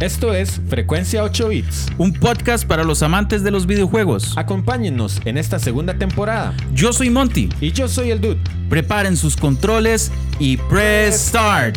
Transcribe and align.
Esto 0.00 0.32
es 0.32 0.60
Frecuencia 0.68 1.24
8 1.24 1.48
Bits. 1.48 1.86
Un 1.98 2.12
podcast 2.12 2.64
para 2.64 2.84
los 2.84 3.02
amantes 3.02 3.42
de 3.42 3.50
los 3.50 3.66
videojuegos. 3.66 4.32
Acompáñennos 4.36 5.20
en 5.24 5.36
esta 5.38 5.58
segunda 5.58 5.98
temporada. 5.98 6.54
Yo 6.72 6.92
soy 6.92 7.10
Monty. 7.10 7.48
Y 7.60 7.72
yo 7.72 7.88
soy 7.88 8.12
el 8.12 8.20
Dude. 8.20 8.38
Preparen 8.68 9.16
sus 9.16 9.36
controles 9.36 10.12
y 10.38 10.56
press 10.56 11.16
start. 11.28 11.76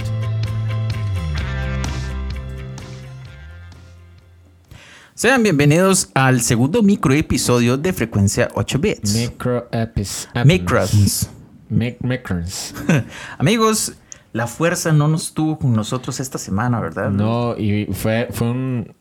Sean 5.13 5.43
bienvenidos 5.43 6.09
al 6.13 6.41
segundo 6.41 6.81
micro 6.81 7.13
episodio 7.13 7.77
de 7.77 7.93
Frecuencia 7.93 8.49
8 8.55 8.79
Bits. 8.79 9.15
Micro 9.15 9.67
epis. 9.71 10.27
Micros. 10.45 11.29
Mic- 11.69 11.97
Micros. 12.01 12.73
Amigos, 13.37 13.93
la 14.33 14.47
fuerza 14.47 14.91
no 14.93 15.07
nos 15.07 15.33
tuvo 15.33 15.57
con 15.59 15.73
nosotros 15.73 16.19
esta 16.19 16.37
semana, 16.37 16.79
¿verdad? 16.79 17.09
No, 17.09 17.55
y 17.57 17.87
fue, 17.91 18.27
fue 18.31 18.49
un. 18.51 18.95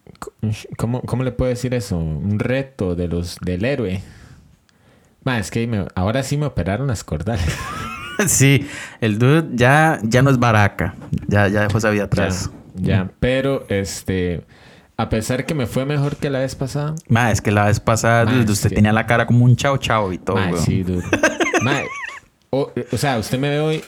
¿cómo, 0.77 1.01
¿Cómo 1.03 1.23
le 1.25 1.33
puedo 1.33 1.49
decir 1.51 1.73
eso? 1.75 1.97
Un 1.99 2.39
reto 2.39 2.95
de 2.95 3.09
los 3.09 3.37
del 3.41 3.65
héroe. 3.65 4.03
Ma, 5.25 5.39
es 5.39 5.51
que 5.51 5.67
me- 5.67 5.87
ahora 5.95 6.23
sí 6.23 6.37
me 6.37 6.47
operaron 6.47 6.87
las 6.89 7.05
cordales. 7.05 7.45
Sí, 8.27 8.69
el 9.01 9.19
dude 9.19 9.49
ya, 9.55 9.99
ya 10.03 10.21
no 10.21 10.29
es 10.29 10.39
baraca. 10.39 10.95
Ya, 11.27 11.49
ya 11.49 11.63
dejó 11.63 11.79
esa 11.79 11.89
vida 11.89 12.05
atrás. 12.05 12.51
Ya, 12.75 13.05
ya. 13.05 13.11
Pero, 13.19 13.65
este. 13.71 14.45
A 14.99 15.09
pesar 15.09 15.47
que 15.47 15.55
me 15.55 15.67
fue 15.67 15.87
mejor 15.87 16.17
que 16.17 16.29
la 16.29 16.41
vez 16.41 16.55
pasada. 16.55 16.95
Ma, 17.09 17.31
es 17.31 17.41
que 17.41 17.51
la 17.51 17.65
vez 17.65 17.81
pasada 17.81 18.27
Ma, 18.27 18.33
dude, 18.33 18.45
es 18.45 18.51
usted 18.51 18.69
que- 18.69 18.75
tenía 18.75 18.93
la 18.93 19.07
cara 19.07 19.25
como 19.27 19.47
un 19.47 19.57
chao 19.57 19.79
chao 19.79 20.13
y 20.13 20.19
todo, 20.19 20.37
Ma, 20.37 20.55
sí, 20.59 20.83
dude. 20.83 21.03
Ma, 21.63 21.79
o, 22.51 22.71
o 22.93 22.97
sea, 22.99 23.17
usted 23.19 23.39
me 23.39 23.49
ve 23.49 23.61
hoy. 23.61 23.85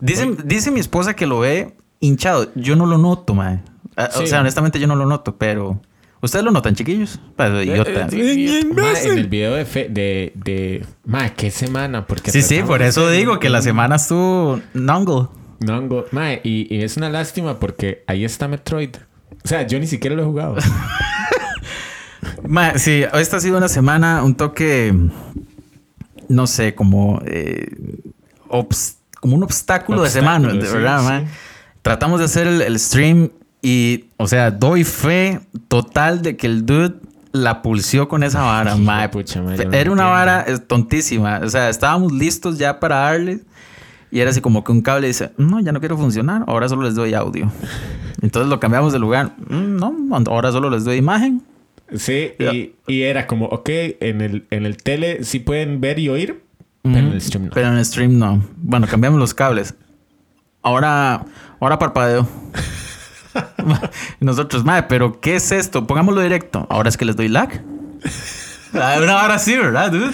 Dice, 0.00 0.30
dice 0.44 0.70
mi 0.70 0.80
esposa 0.80 1.14
que 1.14 1.26
lo 1.26 1.40
ve 1.40 1.74
hinchado. 2.00 2.50
Yo 2.54 2.76
no 2.76 2.86
lo 2.86 2.98
noto, 2.98 3.34
ma. 3.34 3.62
Ah, 3.96 4.10
O 4.16 4.20
Sí. 4.20 4.26
sea, 4.26 4.40
honestamente 4.40 4.78
yo 4.78 4.86
no 4.86 4.96
lo 4.96 5.06
noto, 5.06 5.36
pero... 5.36 5.80
¿Ustedes 6.22 6.44
lo 6.44 6.50
notan, 6.50 6.74
chiquillos? 6.74 7.20
Pero 7.36 7.62
idiota. 7.62 8.08
Ma, 8.74 8.92
en 8.98 9.18
el 9.18 9.28
video 9.28 9.54
de, 9.54 9.64
fe- 9.66 9.88
de, 9.90 10.32
de. 10.34 10.84
Ma, 11.04 11.28
¿qué 11.30 11.50
semana? 11.50 12.06
Porque 12.06 12.30
Sí, 12.32 12.40
sí, 12.42 12.62
por 12.62 12.80
eso 12.82 13.10
digo 13.10 13.34
un- 13.34 13.38
que 13.38 13.50
la 13.50 13.60
semana 13.62 13.96
estuvo 13.96 14.60
nongle. 14.72 15.28
Nongo. 15.60 16.06
Ma, 16.12 16.32
y, 16.32 16.66
y 16.74 16.82
es 16.82 16.96
una 16.96 17.10
lástima 17.10 17.58
porque 17.60 18.02
ahí 18.06 18.24
está 18.24 18.48
Metroid. 18.48 18.96
O 19.44 19.48
sea, 19.48 19.66
yo 19.66 19.78
ni 19.78 19.86
siquiera 19.86 20.16
lo 20.16 20.22
he 20.22 20.24
jugado. 20.24 20.56
Ma, 22.48 22.78
sí, 22.78 23.04
esta 23.14 23.36
ha 23.36 23.40
sido 23.40 23.58
una 23.58 23.68
semana 23.68 24.22
un 24.24 24.34
toque, 24.34 24.94
no 26.28 26.46
sé, 26.46 26.74
como, 26.74 27.20
eh, 27.26 27.68
obs- 28.48 28.95
como 29.26 29.36
un 29.36 29.42
obstáculo, 29.42 30.02
de 30.02 30.10
semana, 30.10 30.48
Obstáculo, 30.48 30.62
de 30.62 30.68
sí, 30.68 30.74
verdad, 30.76 30.98
sí. 31.00 31.04
ma. 31.04 31.24
Tratamos 31.82 32.18
de 32.20 32.24
hacer 32.26 32.46
el, 32.46 32.62
el 32.62 32.78
stream 32.78 33.30
y, 33.62 34.04
o 34.16 34.26
sea, 34.28 34.50
doy 34.52 34.84
fe 34.84 35.40
total 35.68 36.22
de 36.22 36.36
que 36.36 36.46
el 36.46 36.64
dude 36.64 36.94
la 37.32 37.60
pulsió 37.62 38.08
con 38.08 38.22
esa 38.22 38.42
vara, 38.42 38.70
Hijo 38.72 38.78
ma. 38.80 39.02
de 39.02 39.08
pucha, 39.08 39.42
ma, 39.42 39.56
yo 39.56 39.64
no 39.64 39.72
Era 39.72 39.90
una 39.90 40.06
vara 40.06 40.44
eh, 40.46 40.58
tontísima. 40.58 41.40
O 41.42 41.48
sea, 41.48 41.68
estábamos 41.68 42.12
listos 42.12 42.56
ya 42.58 42.78
para 42.80 42.96
darle. 42.96 43.40
Y 44.10 44.20
era 44.20 44.30
así 44.30 44.40
como 44.40 44.62
que 44.62 44.70
un 44.72 44.80
cable 44.82 45.08
dice, 45.08 45.32
no, 45.36 45.58
ya 45.60 45.72
no 45.72 45.80
quiero 45.80 45.96
funcionar, 45.98 46.44
ahora 46.46 46.68
solo 46.68 46.82
les 46.82 46.94
doy 46.94 47.12
audio. 47.14 47.50
Entonces 48.22 48.48
lo 48.48 48.60
cambiamos 48.60 48.92
de 48.92 48.98
lugar. 49.00 49.34
"Mm, 49.48 49.76
No, 49.76 49.94
ahora 50.28 50.52
solo 50.52 50.70
les 50.70 50.84
doy 50.84 50.96
imagen. 50.96 51.42
Sí, 51.94 52.30
Ya. 52.38 52.52
y, 52.52 52.74
y 52.86 53.02
era 53.02 53.26
como, 53.26 53.46
ok, 53.46 53.68
en 54.00 54.20
el, 54.20 54.46
en 54.50 54.64
el 54.66 54.76
tele 54.76 55.22
sí 55.24 55.38
pueden 55.40 55.80
ver 55.80 55.98
y 55.98 56.08
oír, 56.08 56.42
pero 56.92 57.06
en 57.06 57.12
el 57.12 57.20
stream 57.20 57.44
no. 57.46 57.50
Pero 57.52 57.68
en 57.68 57.74
el 57.78 57.84
stream 57.84 58.18
no. 58.18 58.42
Bueno, 58.56 58.86
cambiamos 58.86 59.18
los 59.20 59.34
cables. 59.34 59.74
Ahora, 60.62 61.24
ahora 61.60 61.78
parpadeo. 61.78 62.28
Nosotros, 64.20 64.64
madre, 64.64 64.86
pero 64.88 65.20
¿qué 65.20 65.36
es 65.36 65.52
esto? 65.52 65.86
Pongámoslo 65.86 66.20
directo. 66.20 66.66
Ahora 66.70 66.88
es 66.88 66.96
que 66.96 67.04
les 67.04 67.16
doy 67.16 67.28
lag. 67.28 67.48
Ah, 68.74 68.96
Una 69.02 69.22
hora 69.24 69.38
sí, 69.38 69.56
¿verdad, 69.56 69.90
dude? 69.90 70.10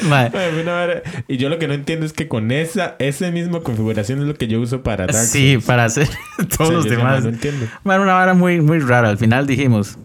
Y 1.26 1.36
yo 1.36 1.48
lo 1.48 1.58
que 1.58 1.66
no 1.66 1.74
entiendo 1.74 2.06
es 2.06 2.12
que 2.12 2.28
con 2.28 2.52
esa, 2.52 2.94
esa 3.00 3.28
misma 3.32 3.58
configuración 3.60 4.20
es 4.20 4.26
lo 4.26 4.34
que 4.34 4.46
yo 4.46 4.60
uso 4.60 4.84
para 4.84 5.06
Dark 5.06 5.16
Sí, 5.26 5.52
Souls. 5.54 5.64
para 5.64 5.84
hacer 5.84 6.08
todos 6.56 6.72
los 6.72 6.84
demás. 6.84 7.24
No 7.24 7.30
entiendo. 7.30 7.66
Una 7.82 7.96
vara 8.14 8.34
muy, 8.34 8.60
muy 8.60 8.78
rara. 8.78 9.08
Al 9.08 9.18
final 9.18 9.48
dijimos, 9.48 9.98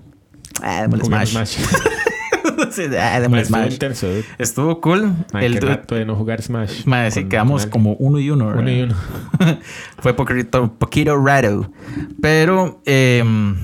ah, 0.63 0.87
Smash. 1.03 1.29
Smash. 1.31 1.57
Sí, 2.71 2.83
ah, 2.99 3.17
estuvo 3.19 3.43
Smash. 3.45 3.73
intenso, 3.73 4.07
dude. 4.07 4.25
Estuvo 4.37 4.81
cool. 4.81 5.13
El 5.33 5.57
rato 5.61 5.95
de 5.95 6.05
no 6.05 6.15
jugar 6.15 6.41
Smash. 6.41 6.85
mae, 6.85 7.11
sí, 7.11 7.25
quedamos 7.25 7.65
como 7.65 7.93
uno 7.93 8.19
y 8.19 8.29
uno. 8.29 8.47
¿verdad? 8.47 8.61
uno 8.61 8.71
y 8.71 8.81
uno. 8.83 8.95
Fue 9.99 10.13
poquito, 10.13 10.73
poquito 10.77 11.15
raro. 11.17 11.71
Pero 12.21 12.81
em, 12.85 13.55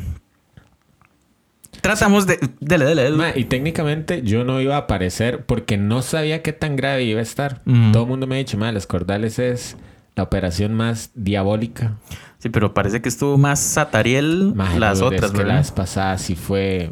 tratamos 1.82 2.26
de. 2.28 2.40
Dele, 2.60 2.86
dele, 2.86 3.04
dele. 3.04 3.18
Ma, 3.18 3.30
y 3.36 3.46
técnicamente 3.46 4.22
yo 4.24 4.44
no 4.44 4.62
iba 4.62 4.76
a 4.76 4.80
aparecer 4.80 5.46
porque 5.46 5.78
no 5.78 6.02
sabía 6.02 6.42
qué 6.42 6.54
tan 6.54 6.76
grave 6.76 7.04
iba 7.04 7.20
a 7.20 7.24
estar. 7.24 7.62
Todo 7.92 8.04
el 8.04 8.10
mundo 8.10 8.28
me 8.28 8.36
ha 8.36 8.38
dicho, 8.38 8.58
ma, 8.58 8.72
las 8.72 8.88
cordales 8.88 9.40
es 9.40 9.76
la 10.16 10.24
operación 10.24 10.74
más 10.76 11.12
diabólica. 11.16 11.98
Sí, 12.40 12.50
pero 12.50 12.74
parece 12.74 13.02
que 13.02 13.10
estuvo 13.10 13.38
más 13.38 13.60
Satariel 13.60 14.52
Ma, 14.54 14.78
las 14.78 15.02
otras, 15.02 15.32
que 15.32 15.38
la 15.38 15.44
¿verdad? 15.44 15.58
vez 15.60 15.72
pasada 15.72 16.18
sí 16.18 16.36
fue... 16.36 16.90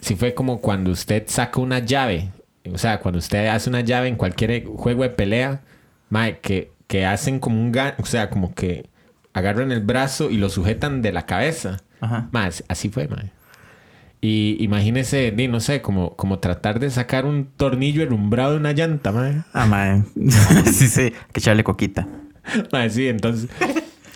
Sí 0.00 0.16
fue 0.16 0.34
como 0.34 0.60
cuando 0.60 0.90
usted 0.90 1.24
saca 1.26 1.60
una 1.60 1.80
llave. 1.80 2.30
O 2.72 2.78
sea, 2.78 3.00
cuando 3.00 3.18
usted 3.18 3.46
hace 3.48 3.70
una 3.70 3.80
llave 3.80 4.08
en 4.08 4.16
cualquier 4.16 4.64
juego 4.64 5.02
de 5.02 5.10
pelea, 5.10 5.62
ma, 6.08 6.32
que, 6.32 6.72
que 6.86 7.06
hacen 7.06 7.38
como 7.38 7.60
un 7.60 7.72
gan... 7.72 7.94
O 7.98 8.06
sea, 8.06 8.30
como 8.30 8.54
que 8.54 8.86
agarran 9.32 9.72
el 9.72 9.80
brazo 9.80 10.30
y 10.30 10.36
lo 10.36 10.48
sujetan 10.48 11.02
de 11.02 11.12
la 11.12 11.26
cabeza. 11.26 11.82
Ajá. 12.00 12.28
Así 12.68 12.88
fue, 12.88 13.08
ma. 13.08 13.24
Y 14.22 14.56
imagínese, 14.60 15.30
di, 15.30 15.48
no 15.48 15.60
sé, 15.60 15.80
como, 15.80 16.14
como 16.16 16.40
tratar 16.40 16.78
de 16.78 16.90
sacar 16.90 17.24
un 17.24 17.46
tornillo 17.56 18.02
herrumbrado 18.02 18.52
de 18.52 18.58
una 18.58 18.72
llanta, 18.72 19.12
ma. 19.12 19.46
Ah, 19.52 19.66
mae. 19.66 20.02
sí, 20.66 20.88
sí. 20.88 21.12
Que 21.32 21.40
echarle 21.40 21.64
coquita. 21.64 22.06
Ma, 22.72 22.88
sí, 22.88 23.08
entonces... 23.08 23.48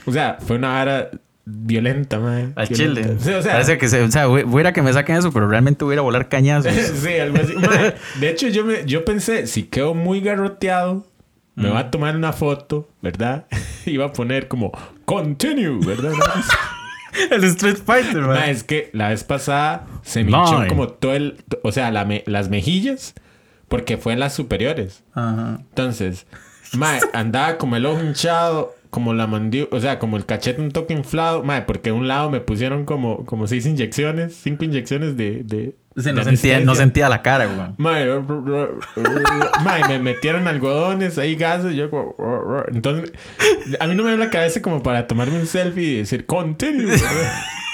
O 0.07 0.13
sea, 0.13 0.37
fue 0.39 0.57
una 0.57 0.69
vara 0.69 1.11
violenta, 1.47 2.19
ma. 2.19 2.53
Al 2.57 2.67
Violenta. 2.69 3.19
chile. 3.19 3.37
O 3.39 3.43
sea, 3.43 3.53
Parece 3.53 3.79
que 3.79 3.89
se, 3.89 4.03
o 4.03 4.11
sea, 4.11 4.27
voy 4.27 4.43
voy 4.45 4.59
a 4.59 4.61
ir 4.63 4.67
a 4.69 4.73
que 4.73 4.83
me 4.83 4.93
saquen 4.93 5.17
eso, 5.17 5.33
pero 5.33 5.49
realmente 5.49 5.85
voy 5.85 5.93
a 5.93 5.95
ir 5.95 5.99
a 5.99 6.03
volar 6.03 6.29
cañazos. 6.29 6.73
sí, 7.03 7.15
algo 7.19 7.39
así. 7.39 7.55
De 8.21 8.29
hecho, 8.31 8.49
yo, 8.49 8.65
me, 8.65 8.85
yo 8.87 9.05
pensé, 9.05 9.47
si 9.47 9.65
quedo 9.65 9.95
muy 9.95 10.21
garroteado, 10.21 11.07
me 11.57 11.69
va 11.71 11.79
a 11.81 11.91
tomar 11.91 12.17
una 12.17 12.33
foto, 12.33 12.89
¿verdad? 13.01 13.47
Iba 13.87 14.07
a 14.07 14.13
poner 14.13 14.49
como 14.49 14.73
continue, 15.05 15.79
¿verdad? 15.87 16.13
el 17.31 17.45
Street 17.45 17.77
Fighter, 17.85 18.23
Ma, 18.23 18.51
es 18.51 18.65
que 18.65 18.91
la 18.93 19.11
vez 19.11 19.23
pasada 19.23 19.87
se 20.03 20.25
me 20.25 20.33
hinchó 20.33 20.67
como 20.69 20.89
todo 20.89 21.15
el... 21.15 21.45
O 21.63 21.71
sea, 21.71 21.93
la 21.93 22.05
me- 22.05 22.25
las 22.27 22.49
mejillas, 22.49 23.15
porque 23.69 23.97
fue 23.99 24.15
en 24.15 24.19
las 24.21 24.35
superiores. 24.35 25.05
Ajá. 25.15 25.59
Entonces, 25.61 26.27
ma, 26.73 26.99
andaba 27.13 27.57
como 27.57 27.77
el 27.77 27.87
ojo 27.87 28.03
hinchado, 28.03 28.75
como 28.95 29.13
la 29.13 29.27
mandíbula, 29.27 29.77
o 29.77 29.81
sea, 29.81 29.99
como 29.99 30.17
el 30.17 30.25
cachete 30.25 30.61
un 30.63 30.71
toque 30.71 30.95
inflado, 30.95 31.43
ma, 31.43 31.67
porque 31.67 31.91
de 31.91 31.97
un 31.97 32.07
lado 32.07 32.31
me 32.31 32.41
pusieron 32.41 32.85
como, 32.85 33.27
como 33.27 33.49
seis 33.49 33.67
inyecciones, 33.67 34.37
cinco 34.37 34.63
inyecciones 34.63 35.17
de... 35.17 35.43
de 35.43 35.75
Sí, 35.97 36.13
no, 36.13 36.23
sentía, 36.23 36.61
no 36.61 36.77
sentía 36.77 37.09
la 37.09 37.21
cara, 37.21 37.47
güey. 37.47 37.59
Mae, 37.77 38.07
me 39.89 39.99
metieron 39.99 40.47
algodones, 40.47 41.19
ahí 41.19 41.35
gases, 41.35 41.75
yo 41.75 41.91
como... 41.91 42.15
Entonces, 42.69 43.13
a 43.81 43.89
mí 43.89 43.97
no 43.97 44.05
me 44.05 44.13
da 44.13 44.17
la 44.17 44.31
cabeza 44.31 44.63
como 44.63 44.81
para 44.81 45.09
tomarme 45.09 45.41
un 45.41 45.47
selfie 45.49 45.83
y 45.83 45.97
decir, 45.97 46.25
continue. 46.25 46.87
¿verdad? 46.87 47.03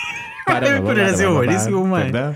Para, 0.47 0.83
Pero 0.83 1.17
sido 1.17 1.35
para, 1.35 1.45
buenísimo. 1.45 2.35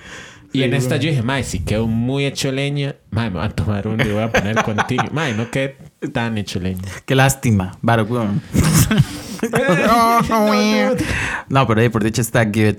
Y 0.53 0.63
en 0.63 0.75
esta 0.75 0.99
yo 0.99 1.09
dije, 1.09 1.23
mae, 1.23 1.43
si 1.43 1.65
quedo 1.65 1.87
muy 1.87 2.27
hecho 2.27 2.53
leña, 2.53 2.97
mae, 3.11 3.31
me 3.31 3.39
voy 3.39 3.47
a 3.47 3.49
tomar 3.49 3.89
uno 3.89 4.05
y 4.05 4.13
voy 4.13 4.23
a 4.23 4.31
poner 4.31 4.63
continue. 4.63 5.11
Mae, 5.11 5.33
no 5.33 5.51
quedé 5.51 5.77
tan 6.09 6.39
hecho 6.39 6.61
leña. 6.61 6.83
Qué 7.07 7.15
lástima. 7.15 7.77
Varo, 7.83 8.07
güey. 8.07 8.25
No, 11.49 11.67
pero 11.67 11.81
ahí 11.81 11.89
por 11.89 12.03
dicha 12.05 12.23
está 12.23 12.45
good. 12.45 12.77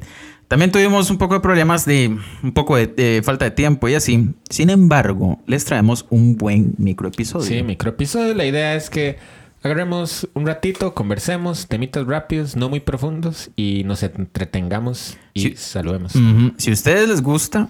También 0.47 0.71
tuvimos 0.71 1.09
un 1.09 1.17
poco 1.17 1.33
de 1.35 1.39
problemas 1.39 1.85
de 1.85 2.17
un 2.43 2.51
poco 2.53 2.75
de, 2.75 2.87
de 2.87 3.21
falta 3.23 3.45
de 3.45 3.51
tiempo 3.51 3.87
y 3.87 3.95
así. 3.95 4.29
Sin 4.49 4.69
embargo, 4.69 5.39
les 5.47 5.65
traemos 5.65 6.05
un 6.09 6.35
buen 6.37 6.73
micro 6.77 7.07
episodio. 7.07 7.45
Sí, 7.45 7.63
microepisodio. 7.63 8.33
La 8.35 8.45
idea 8.45 8.75
es 8.75 8.89
que 8.89 9.17
agarremos 9.63 10.27
un 10.35 10.45
ratito, 10.45 10.93
conversemos, 10.93 11.67
temitas 11.67 12.05
rápidos, 12.05 12.55
no 12.55 12.69
muy 12.69 12.79
profundos 12.79 13.49
y 13.55 13.83
nos 13.85 14.03
entretengamos 14.03 15.17
y 15.33 15.41
Sí. 15.41 15.53
saludemos. 15.57 16.15
Ujú. 16.15 16.53
Si 16.57 16.69
a 16.69 16.73
ustedes 16.73 17.09
les 17.09 17.21
gusta, 17.21 17.69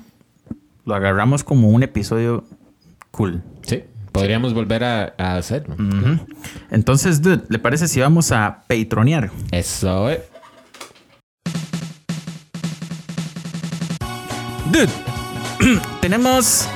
lo 0.86 0.96
agarramos 0.96 1.44
como 1.46 1.70
un 1.70 1.82
episodio 1.84 2.44
cool. 3.12 3.42
Sí, 3.62 3.84
podríamos 4.16 4.54
volver 4.54 4.84
a, 4.84 5.14
a 5.18 5.36
hacerlo. 5.36 5.76
Entonces, 6.72 7.22
dude, 7.22 7.44
¿le 7.50 7.60
parece 7.60 7.88
si 7.88 8.00
vamos 8.00 8.32
a 8.32 8.64
patronear? 8.68 9.30
Eso 9.52 10.10
es. 10.10 10.20
Dude, 14.72 14.90
tenemos 16.02 16.68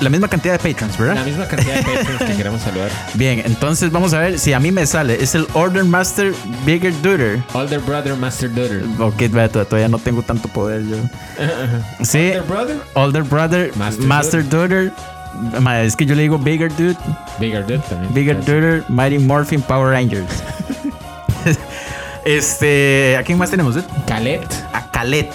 la 0.00 0.10
misma 0.10 0.26
cantidad 0.26 0.60
de 0.60 0.72
patrons, 0.72 0.98
¿verdad? 0.98 1.14
La 1.14 1.24
misma 1.24 1.46
cantidad 1.46 1.76
de 1.76 1.82
patrons 1.82 2.22
que 2.22 2.36
queremos 2.36 2.60
saludar. 2.60 2.90
Bien, 3.14 3.40
entonces 3.46 3.92
vamos 3.92 4.12
a 4.12 4.18
ver 4.18 4.38
si 4.38 4.52
a 4.52 4.58
mí 4.58 4.72
me 4.72 4.84
sale. 4.84 5.22
Es 5.22 5.36
el 5.36 5.46
Order 5.54 5.84
Master 5.84 6.34
Bigger 6.66 6.92
Duder. 7.02 7.40
Older 7.54 7.78
Brother, 7.78 8.16
Master 8.16 8.52
Daughter. 8.52 8.82
Ok, 8.98 9.22
todavía 9.52 9.88
no 9.88 9.98
tengo 9.98 10.22
tanto 10.22 10.48
poder 10.48 10.82
yo. 10.86 10.96
Sí, 12.04 12.30
Older 12.30 12.42
Brother, 12.42 12.76
Older 12.94 13.22
Brother, 13.22 13.76
Master 13.76 14.06
Master, 14.06 14.48
Daughter. 14.48 14.92
Es 15.84 15.96
que 15.96 16.06
yo 16.06 16.14
le 16.14 16.22
digo 16.22 16.38
Bigger 16.38 16.70
Dude, 16.76 16.96
Bigger 17.38 17.66
Dude 17.66 17.78
también. 17.88 18.12
Bigger 18.14 18.36
Daughter, 18.44 18.84
Mighty 18.88 19.18
Morphin 19.18 19.62
Power 19.62 19.92
Rangers. 19.92 20.42
este, 22.24 23.16
¿a 23.16 23.22
quién 23.22 23.38
más 23.38 23.50
tenemos? 23.50 23.74
dude? 23.74 23.86
Calet. 24.06 24.46
A 24.72 24.90
Calet. 24.90 25.32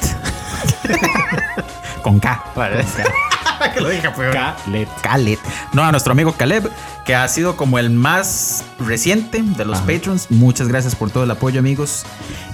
Con 2.02 2.20
K. 2.20 2.44
que 3.74 3.82
lo 3.82 3.90
dije. 3.90 4.10
Calet. 4.32 4.90
Khaled. 5.02 5.40
No, 5.74 5.84
a 5.84 5.92
nuestro 5.92 6.12
amigo 6.12 6.34
Caleb, 6.34 6.70
que 7.06 7.16
ha 7.16 7.28
sido 7.28 7.56
como 7.58 7.80
el 7.80 7.90
más 7.90 8.64
reciente 8.80 9.42
de 9.42 9.66
los 9.66 9.80
Ajá. 9.80 9.88
patrons. 9.88 10.30
Muchas 10.30 10.68
gracias 10.68 10.96
por 10.96 11.12
todo 11.12 11.24
el 11.24 11.32
apoyo, 11.32 11.60
amigos. 11.60 12.06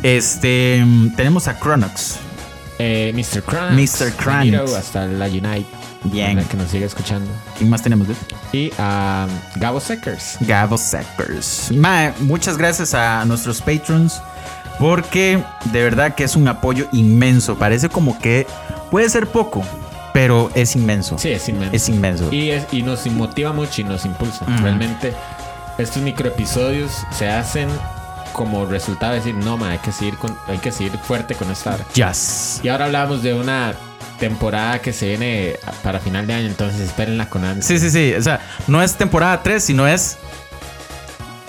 Este, 0.01 0.83
tenemos 1.15 1.47
a 1.47 1.59
Chronox. 1.59 2.17
Eh, 2.79 3.11
Mr. 3.13 3.43
Kranz. 3.43 3.73
Mr. 4.01 4.13
Benito 4.25 4.75
hasta 4.75 5.05
la 5.05 5.25
Unite. 5.27 5.65
Bien. 6.05 6.35
para 6.35 6.47
Que 6.47 6.57
nos 6.57 6.69
siga 6.69 6.85
escuchando. 6.85 7.29
¿Quién 7.57 7.69
más 7.69 7.81
tenemos? 7.81 8.07
dude? 8.07 8.17
Y 8.51 8.71
a 8.77 9.27
Gabo 9.55 9.79
Seckers. 9.79 10.37
Gabo 10.41 10.77
Sackers. 10.77 11.71
Mae, 11.71 12.13
muchas 12.19 12.57
gracias 12.57 12.93
a 12.93 13.23
nuestros 13.25 13.61
patrons. 13.61 14.21
Porque 14.79 15.41
de 15.65 15.83
verdad 15.83 16.15
que 16.15 16.23
es 16.23 16.35
un 16.35 16.47
apoyo 16.47 16.87
inmenso. 16.91 17.55
Parece 17.57 17.89
como 17.89 18.17
que 18.19 18.47
puede 18.89 19.07
ser 19.09 19.27
poco, 19.27 19.61
pero 20.13 20.49
es 20.55 20.75
inmenso. 20.75 21.17
Sí, 21.19 21.29
es 21.29 21.47
inmenso. 21.47 21.75
Es 21.75 21.89
inmenso. 21.89 22.33
Y, 22.33 22.49
es- 22.49 22.65
y 22.71 22.81
nos 22.81 23.05
motiva 23.07 23.53
mucho 23.53 23.81
y 23.81 23.83
nos 23.83 24.03
impulsa. 24.05 24.45
Realmente, 24.61 25.13
estos 25.77 26.01
microepisodios 26.01 26.91
se 27.11 27.29
hacen 27.29 27.69
como 28.33 28.65
resultado 28.65 29.11
de 29.13 29.19
decir, 29.19 29.35
no, 29.35 29.57
ma, 29.57 29.69
hay 29.71 29.77
que 29.77 29.91
seguir, 29.91 30.17
con, 30.17 30.35
hay 30.47 30.57
que 30.57 30.71
seguir 30.71 30.97
fuerte 30.97 31.35
con 31.35 31.51
esta 31.51 31.75
hora. 31.75 31.85
Yes. 31.93 32.59
Y 32.63 32.69
ahora 32.69 32.85
hablamos 32.85 33.21
de 33.21 33.35
una 33.35 33.73
temporada 34.27 34.79
que 34.81 34.93
se 34.93 35.07
viene 35.09 35.57
para 35.83 35.99
final 35.99 36.25
de 36.27 36.33
año, 36.33 36.47
entonces 36.47 36.79
espérenla 36.79 37.29
con 37.29 37.43
ansia. 37.43 37.63
Sí, 37.63 37.79
sí, 37.79 37.89
sí. 37.91 38.13
O 38.17 38.21
sea, 38.21 38.39
no 38.67 38.81
es 38.81 38.95
temporada 38.95 39.43
3, 39.43 39.61
sino 39.61 39.85
es 39.85 40.17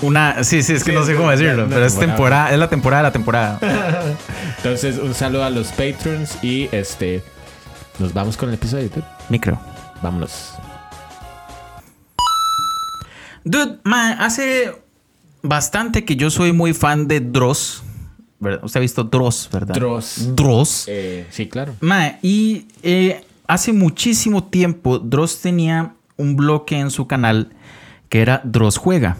una. 0.02 0.42
Sí, 0.42 0.62
sí, 0.64 0.72
es 0.72 0.82
que 0.82 0.90
Sí, 0.90 0.96
no 0.96 1.04
sé 1.04 1.12
es 1.12 1.16
cómo 1.16 1.28
una- 1.28 1.36
decirlo, 1.36 1.66
pero 1.68 1.86
es 1.86 1.92
temporada. 1.92 2.16
temporada, 2.16 2.50
es 2.52 2.58
la 2.58 2.68
temporada 2.68 3.02
de 3.02 3.08
la 3.08 3.12
temporada. 3.12 3.58
Entonces, 4.56 4.98
un 4.98 5.14
saludo 5.14 5.44
a 5.44 5.50
los 5.50 5.68
patrons 5.68 6.36
y 6.42 6.68
este 6.72 7.22
nos 8.00 8.12
vamos 8.12 8.36
con 8.36 8.48
el 8.48 8.56
episodio. 8.56 8.88
dude. 8.88 9.04
Micro. 9.28 9.56
Vámonos. 10.02 10.50
Dude, 13.44 13.78
man, 13.84 14.20
hace 14.20 14.74
bastante 15.42 16.04
que 16.04 16.16
yo 16.16 16.28
soy 16.28 16.52
muy 16.52 16.74
fan 16.74 17.06
de 17.06 17.20
Dross. 17.20 17.83
¿Verdad? 18.44 18.64
Usted 18.64 18.78
ha 18.78 18.80
visto 18.80 19.02
Dross, 19.02 19.48
¿verdad? 19.52 19.74
Dross. 19.74 20.36
Dross. 20.36 20.84
Eh, 20.86 21.26
sí, 21.30 21.48
claro. 21.48 21.74
Ma, 21.80 22.18
y 22.22 22.66
eh, 22.82 23.24
hace 23.46 23.72
muchísimo 23.72 24.44
tiempo 24.44 24.98
Dross 24.98 25.40
tenía 25.40 25.94
un 26.16 26.36
bloque 26.36 26.78
en 26.78 26.90
su 26.90 27.06
canal 27.08 27.50
que 28.08 28.22
era 28.22 28.40
Dross 28.44 28.76
Juega. 28.76 29.16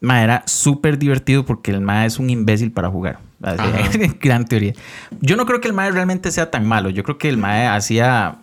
Ma, 0.00 0.22
era 0.22 0.42
súper 0.46 0.98
divertido 0.98 1.46
porque 1.46 1.70
el 1.70 1.80
Ma 1.80 2.04
es 2.06 2.18
un 2.18 2.28
imbécil 2.28 2.72
para 2.72 2.90
jugar. 2.90 3.20
Gran 4.20 4.44
teoría. 4.46 4.72
Yo 5.20 5.36
no 5.36 5.46
creo 5.46 5.60
que 5.60 5.68
el 5.68 5.74
Ma 5.74 5.88
realmente 5.90 6.30
sea 6.30 6.50
tan 6.50 6.66
malo. 6.66 6.90
Yo 6.90 7.02
creo 7.04 7.18
que 7.18 7.28
el 7.28 7.36
Ma 7.36 7.74
hacía 7.74 8.41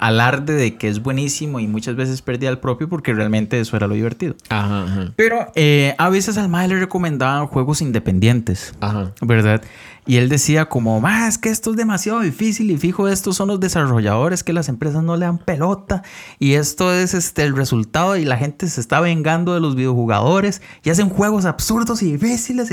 alarde 0.00 0.54
de 0.54 0.76
que 0.76 0.88
es 0.88 1.02
buenísimo 1.02 1.60
y 1.60 1.66
muchas 1.66 1.94
veces 1.94 2.22
perdía 2.22 2.48
el 2.48 2.58
propio 2.58 2.88
porque 2.88 3.12
realmente 3.12 3.60
eso 3.60 3.76
era 3.76 3.86
lo 3.86 3.94
divertido. 3.94 4.34
Ajá, 4.48 4.84
ajá. 4.84 5.12
Pero 5.14 5.52
eh, 5.54 5.94
a 5.98 6.08
veces 6.08 6.38
al 6.38 6.48
Ma 6.48 6.66
le 6.66 6.80
recomendaban 6.80 7.46
juegos 7.46 7.82
independientes. 7.82 8.74
Ajá. 8.80 9.12
¿verdad? 9.20 9.62
Y 10.06 10.16
él 10.16 10.30
decía 10.30 10.64
como, 10.64 11.00
más 11.00 11.36
que 11.36 11.50
esto 11.50 11.72
es 11.72 11.76
demasiado 11.76 12.20
difícil 12.20 12.70
y 12.70 12.78
fijo, 12.78 13.08
estos 13.08 13.36
son 13.36 13.48
los 13.48 13.60
desarrolladores 13.60 14.42
que 14.42 14.54
las 14.54 14.70
empresas 14.70 15.02
no 15.02 15.16
le 15.16 15.26
dan 15.26 15.36
pelota 15.36 16.02
y 16.38 16.54
esto 16.54 16.94
es 16.94 17.12
este, 17.12 17.42
el 17.42 17.54
resultado 17.54 18.16
y 18.16 18.24
la 18.24 18.38
gente 18.38 18.68
se 18.68 18.80
está 18.80 19.00
vengando 19.00 19.52
de 19.52 19.60
los 19.60 19.76
videojugadores 19.76 20.62
y 20.82 20.88
hacen 20.90 21.10
juegos 21.10 21.44
absurdos 21.44 22.02
y 22.02 22.12
difíciles. 22.12 22.70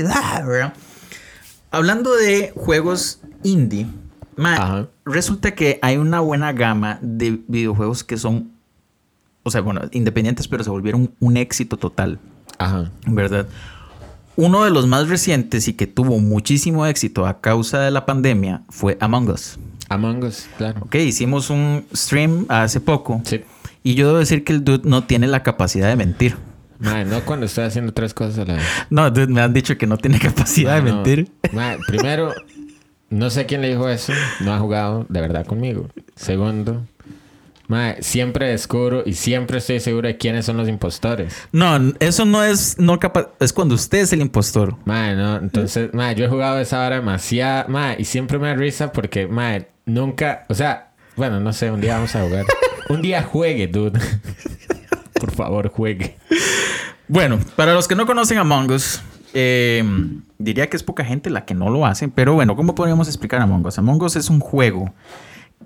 Hablando 1.70 2.16
de 2.16 2.52
juegos 2.56 3.20
indie, 3.42 3.86
ma, 4.38 4.88
resulta 5.04 5.54
que 5.54 5.78
hay 5.82 5.96
una 5.98 6.20
buena 6.20 6.52
gama 6.52 6.98
de 7.02 7.40
videojuegos 7.48 8.04
que 8.04 8.16
son, 8.16 8.50
o 9.42 9.50
sea, 9.50 9.60
bueno, 9.60 9.82
independientes, 9.92 10.48
pero 10.48 10.64
se 10.64 10.70
volvieron 10.70 11.10
un 11.20 11.36
éxito 11.36 11.76
total. 11.76 12.18
Ajá. 12.58 12.90
¿verdad? 13.06 13.46
Uno 14.36 14.64
de 14.64 14.70
los 14.70 14.86
más 14.86 15.08
recientes 15.08 15.68
y 15.68 15.74
que 15.74 15.86
tuvo 15.86 16.18
muchísimo 16.20 16.86
éxito 16.86 17.26
a 17.26 17.40
causa 17.40 17.80
de 17.80 17.90
la 17.90 18.06
pandemia 18.06 18.62
fue 18.68 18.96
Among 19.00 19.28
Us. 19.30 19.58
Among 19.88 20.22
Us, 20.24 20.48
claro. 20.56 20.80
Ok, 20.82 20.94
hicimos 20.96 21.50
un 21.50 21.84
stream 21.94 22.46
hace 22.48 22.80
poco 22.80 23.20
Sí. 23.24 23.40
y 23.82 23.94
yo 23.94 24.06
debo 24.08 24.18
decir 24.18 24.44
que 24.44 24.52
el 24.52 24.62
dude 24.64 24.88
no 24.88 25.04
tiene 25.04 25.26
la 25.26 25.42
capacidad 25.42 25.88
de 25.88 25.96
mentir. 25.96 26.36
Madre, 26.78 27.06
no 27.06 27.20
cuando 27.24 27.46
estoy 27.46 27.64
haciendo 27.64 27.92
tres 27.92 28.14
cosas 28.14 28.38
a 28.38 28.44
la 28.44 28.54
vez. 28.54 28.62
No, 28.90 29.10
dude, 29.10 29.26
me 29.26 29.40
han 29.40 29.52
dicho 29.52 29.76
que 29.76 29.86
no 29.88 29.96
tiene 29.98 30.18
capacidad 30.20 30.76
de 30.76 30.82
no. 30.88 30.94
mentir. 30.96 31.30
Madre, 31.52 31.78
primero, 31.88 32.32
no 33.10 33.30
sé 33.30 33.46
quién 33.46 33.62
le 33.62 33.68
dijo 33.68 33.88
eso. 33.88 34.12
No 34.40 34.52
ha 34.52 34.58
jugado 34.58 35.06
de 35.08 35.20
verdad 35.20 35.46
conmigo. 35.46 35.88
Segundo, 36.14 36.86
madre, 37.68 38.02
siempre 38.02 38.48
descubro 38.48 39.02
y 39.06 39.14
siempre 39.14 39.58
estoy 39.58 39.80
seguro 39.80 40.08
de 40.08 40.16
quiénes 40.16 40.46
son 40.46 40.56
los 40.56 40.68
impostores. 40.68 41.48
No, 41.52 41.94
eso 42.00 42.24
no 42.24 42.42
es 42.42 42.78
no 42.78 42.98
es 43.40 43.52
cuando 43.52 43.74
usted 43.74 43.98
es 43.98 44.12
el 44.12 44.20
impostor. 44.20 44.76
Madre, 44.84 45.16
no. 45.16 45.36
Entonces, 45.36 45.92
madre, 45.94 46.16
yo 46.16 46.24
he 46.26 46.28
jugado 46.28 46.58
esa 46.58 46.84
hora 46.84 46.96
demasiado. 46.96 47.68
Madre, 47.68 47.96
y 48.00 48.04
siempre 48.04 48.38
me 48.38 48.48
da 48.48 48.54
risa 48.54 48.92
porque, 48.92 49.26
madre, 49.26 49.68
nunca. 49.86 50.44
O 50.48 50.54
sea, 50.54 50.92
bueno, 51.16 51.40
no 51.40 51.52
sé, 51.52 51.70
un 51.70 51.80
día 51.80 51.94
vamos 51.94 52.14
a 52.14 52.22
jugar. 52.22 52.46
un 52.88 53.02
día 53.02 53.22
juegue, 53.22 53.68
dude. 53.68 54.00
Por 55.14 55.32
favor, 55.32 55.68
juegue. 55.68 56.16
Bueno, 57.08 57.40
para 57.56 57.74
los 57.74 57.88
que 57.88 57.94
no 57.94 58.06
conocen 58.06 58.38
Among 58.38 58.70
Us, 58.70 59.00
eh, 59.34 59.84
diría 60.38 60.68
que 60.68 60.76
es 60.76 60.82
poca 60.82 61.04
gente 61.04 61.30
la 61.30 61.44
que 61.44 61.54
no 61.54 61.70
lo 61.70 61.86
hace, 61.86 62.08
pero 62.08 62.34
bueno, 62.34 62.56
¿cómo 62.56 62.74
podríamos 62.74 63.08
explicar 63.08 63.40
Among 63.40 63.66
Us? 63.66 63.78
Among 63.78 64.02
Us 64.02 64.16
es 64.16 64.30
un 64.30 64.40
juego 64.40 64.92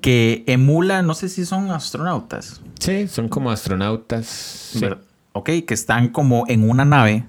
que 0.01 0.43
emula, 0.47 1.03
no 1.03 1.15
sé 1.15 1.29
si 1.29 1.45
son 1.45 1.71
astronautas, 1.71 2.61
Sí, 2.81 3.07
son 3.07 3.29
como 3.29 3.51
astronautas. 3.53 4.27
Sí. 4.27 4.85
ok, 5.33 5.51
que 5.67 5.75
están 5.75 6.09
como 6.09 6.45
en 6.49 6.69
una 6.69 6.85
nave 6.85 7.25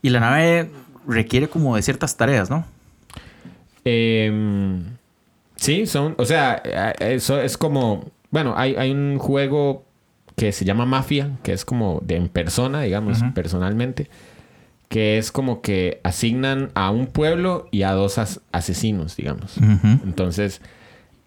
y 0.00 0.08
la 0.08 0.20
nave 0.20 0.70
requiere 1.06 1.48
como 1.48 1.76
de 1.76 1.82
ciertas 1.82 2.16
tareas, 2.16 2.48
¿no? 2.48 2.64
Em, 3.84 4.84
sí, 5.56 5.86
son, 5.86 6.14
o 6.18 6.24
sea, 6.24 6.62
eh, 6.64 6.94
eso 7.14 7.40
es 7.40 7.58
como, 7.58 8.10
bueno, 8.30 8.54
hay, 8.56 8.74
hay 8.76 8.90
un 8.90 9.18
juego 9.18 9.84
que 10.36 10.52
se 10.52 10.64
llama 10.64 10.86
Mafia, 10.86 11.32
que 11.42 11.52
es 11.52 11.64
como 11.64 12.00
de 12.04 12.16
en 12.16 12.28
persona, 12.28 12.82
digamos, 12.82 13.18
personalmente, 13.34 14.08
que 14.88 15.18
es 15.18 15.30
como 15.32 15.60
que 15.60 16.00
asignan 16.04 16.70
a 16.74 16.90
un 16.90 17.06
pueblo 17.06 17.68
y 17.70 17.82
a 17.82 17.92
dos 17.92 18.18
as- 18.18 18.40
asesinos, 18.52 19.16
digamos. 19.16 19.56
Entonces, 20.04 20.60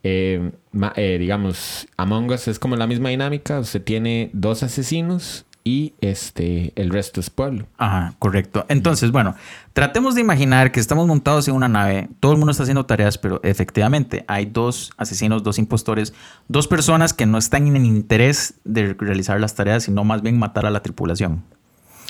eh, 0.03 0.51
eh, 0.96 1.18
digamos, 1.20 1.88
Among 1.98 2.32
Us 2.32 2.48
es 2.48 2.58
como 2.60 2.75
la 2.75 2.88
misma 2.88 3.10
dinámica, 3.10 3.60
usted 3.60 3.84
tiene 3.84 4.30
dos 4.34 4.63
asesinos 4.63 5.46
y 5.63 5.94
este, 6.01 6.74
el 6.75 6.89
resto 6.89 7.20
es 7.20 7.30
pueblo. 7.30 7.68
Ajá, 7.77 8.15
correcto. 8.18 8.65
Entonces, 8.68 9.12
bueno, 9.12 9.36
tratemos 9.74 10.15
de 10.15 10.22
imaginar 10.22 10.72
que 10.72 10.80
estamos 10.80 11.06
montados 11.06 11.48
en 11.48 11.53
una 11.53 11.68
nave, 11.68 12.10
todo 12.20 12.32
el 12.32 12.39
mundo 12.39 12.50
está 12.50 12.63
haciendo 12.63 12.88
tareas, 12.88 13.20
pero 13.20 13.39
efectivamente 13.44 14.25
hay 14.27 14.46
dos 14.48 14.91
asesinos, 14.98 15.44
dos 15.44 15.60
impostores, 15.60 16.15
dos 16.48 16.68
personas 16.68 17.13
que 17.13 17.27
no 17.27 17.38
están 17.38 17.68
en 17.68 17.75
el 17.75 17.86
interés 17.86 18.56
de 18.63 18.96
realizar 18.96 19.39
las 19.39 19.53
tareas, 19.53 19.84
sino 19.84 20.03
más 20.03 20.24
bien 20.24 20.39
matar 20.39 20.65
a 20.65 20.72
la 20.72 20.82
tripulación. 20.82 21.44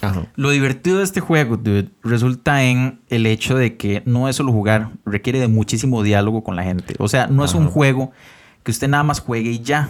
Ajá. 0.01 0.27
Lo 0.35 0.49
divertido 0.49 0.97
de 0.97 1.03
este 1.03 1.19
juego, 1.19 1.57
dude, 1.57 1.89
resulta 2.03 2.63
en 2.63 2.99
el 3.09 3.25
hecho 3.25 3.55
de 3.55 3.77
que 3.77 4.01
no 4.05 4.27
es 4.29 4.35
solo 4.35 4.51
jugar, 4.51 4.89
requiere 5.05 5.39
de 5.39 5.47
muchísimo 5.47 6.01
diálogo 6.03 6.43
con 6.43 6.55
la 6.55 6.63
gente. 6.63 6.95
O 6.99 7.07
sea, 7.07 7.27
no 7.27 7.45
es 7.45 7.53
un 7.53 7.67
juego 7.67 8.11
que 8.63 8.71
usted 8.71 8.87
nada 8.87 9.03
más 9.03 9.19
juegue 9.19 9.51
y 9.51 9.59
ya. 9.61 9.89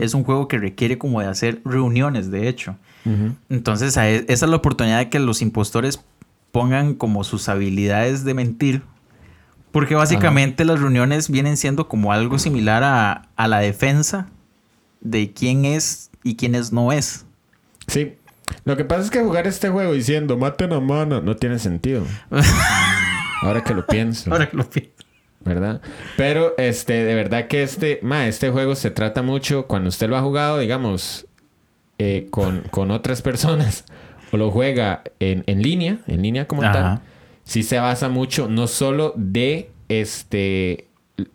Es 0.00 0.14
un 0.14 0.24
juego 0.24 0.48
que 0.48 0.56
requiere 0.58 0.96
como 0.96 1.20
de 1.20 1.26
hacer 1.26 1.60
reuniones, 1.64 2.30
de 2.30 2.48
hecho. 2.48 2.76
Entonces, 3.50 3.96
e- 3.98 4.24
esa 4.28 4.46
es 4.46 4.50
la 4.50 4.56
oportunidad 4.56 4.98
de 4.98 5.08
que 5.10 5.18
los 5.18 5.42
impostores 5.42 6.02
pongan 6.50 6.94
como 6.94 7.24
sus 7.24 7.48
habilidades 7.50 8.24
de 8.24 8.32
mentir. 8.34 8.82
Porque 9.72 9.94
básicamente 9.94 10.64
las 10.64 10.80
reuniones 10.80 11.28
vienen 11.30 11.58
siendo 11.58 11.88
como 11.88 12.10
algo 12.12 12.38
similar 12.38 12.82
a, 12.82 13.28
a 13.36 13.48
la 13.48 13.58
defensa 13.58 14.28
de 15.02 15.32
quién 15.32 15.66
es 15.66 16.10
y 16.24 16.36
quiénes 16.36 16.72
no 16.72 16.92
es. 16.92 17.26
Sí. 17.86 18.14
Lo 18.64 18.76
que 18.76 18.84
pasa 18.84 19.02
es 19.02 19.10
que 19.10 19.20
jugar 19.20 19.46
este 19.46 19.68
juego 19.68 19.92
diciendo 19.92 20.36
maten 20.36 20.72
a 20.72 20.80
mano 20.80 21.20
no 21.20 21.36
tiene 21.36 21.58
sentido. 21.58 22.04
Ahora 23.42 23.62
que 23.62 23.74
lo 23.74 23.86
pienso. 23.86 24.32
Ahora 24.32 24.48
que 24.48 24.56
lo 24.56 24.68
pienso. 24.68 24.92
¿Verdad? 25.40 25.80
Pero 26.16 26.54
este, 26.58 27.04
de 27.04 27.14
verdad 27.14 27.46
que 27.46 27.62
este, 27.62 28.00
ma, 28.02 28.26
este 28.26 28.50
juego 28.50 28.74
se 28.74 28.90
trata 28.90 29.22
mucho, 29.22 29.66
cuando 29.66 29.88
usted 29.90 30.08
lo 30.08 30.16
ha 30.16 30.22
jugado, 30.22 30.58
digamos, 30.58 31.26
eh, 31.98 32.26
con, 32.30 32.62
con 32.70 32.90
otras 32.90 33.22
personas 33.22 33.84
o 34.32 34.36
lo 34.36 34.50
juega 34.50 35.02
en, 35.20 35.44
en 35.46 35.62
línea, 35.62 35.98
en 36.08 36.22
línea 36.22 36.48
como 36.48 36.62
Ajá. 36.62 36.72
tal, 36.72 37.00
sí 37.44 37.62
se 37.62 37.78
basa 37.78 38.08
mucho 38.08 38.48
no 38.48 38.66
solo 38.66 39.12
de 39.16 39.70
este 39.88 40.86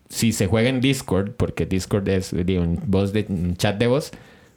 si 0.09 0.31
se 0.33 0.47
juega 0.47 0.69
en 0.69 0.81
Discord, 0.81 1.31
porque 1.31 1.65
Discord 1.65 2.07
es 2.09 2.31
de 2.31 2.59
un, 2.59 2.79
voz 2.85 3.13
de, 3.13 3.25
un 3.29 3.55
chat 3.55 3.77
de 3.77 3.87
voz, 3.87 4.11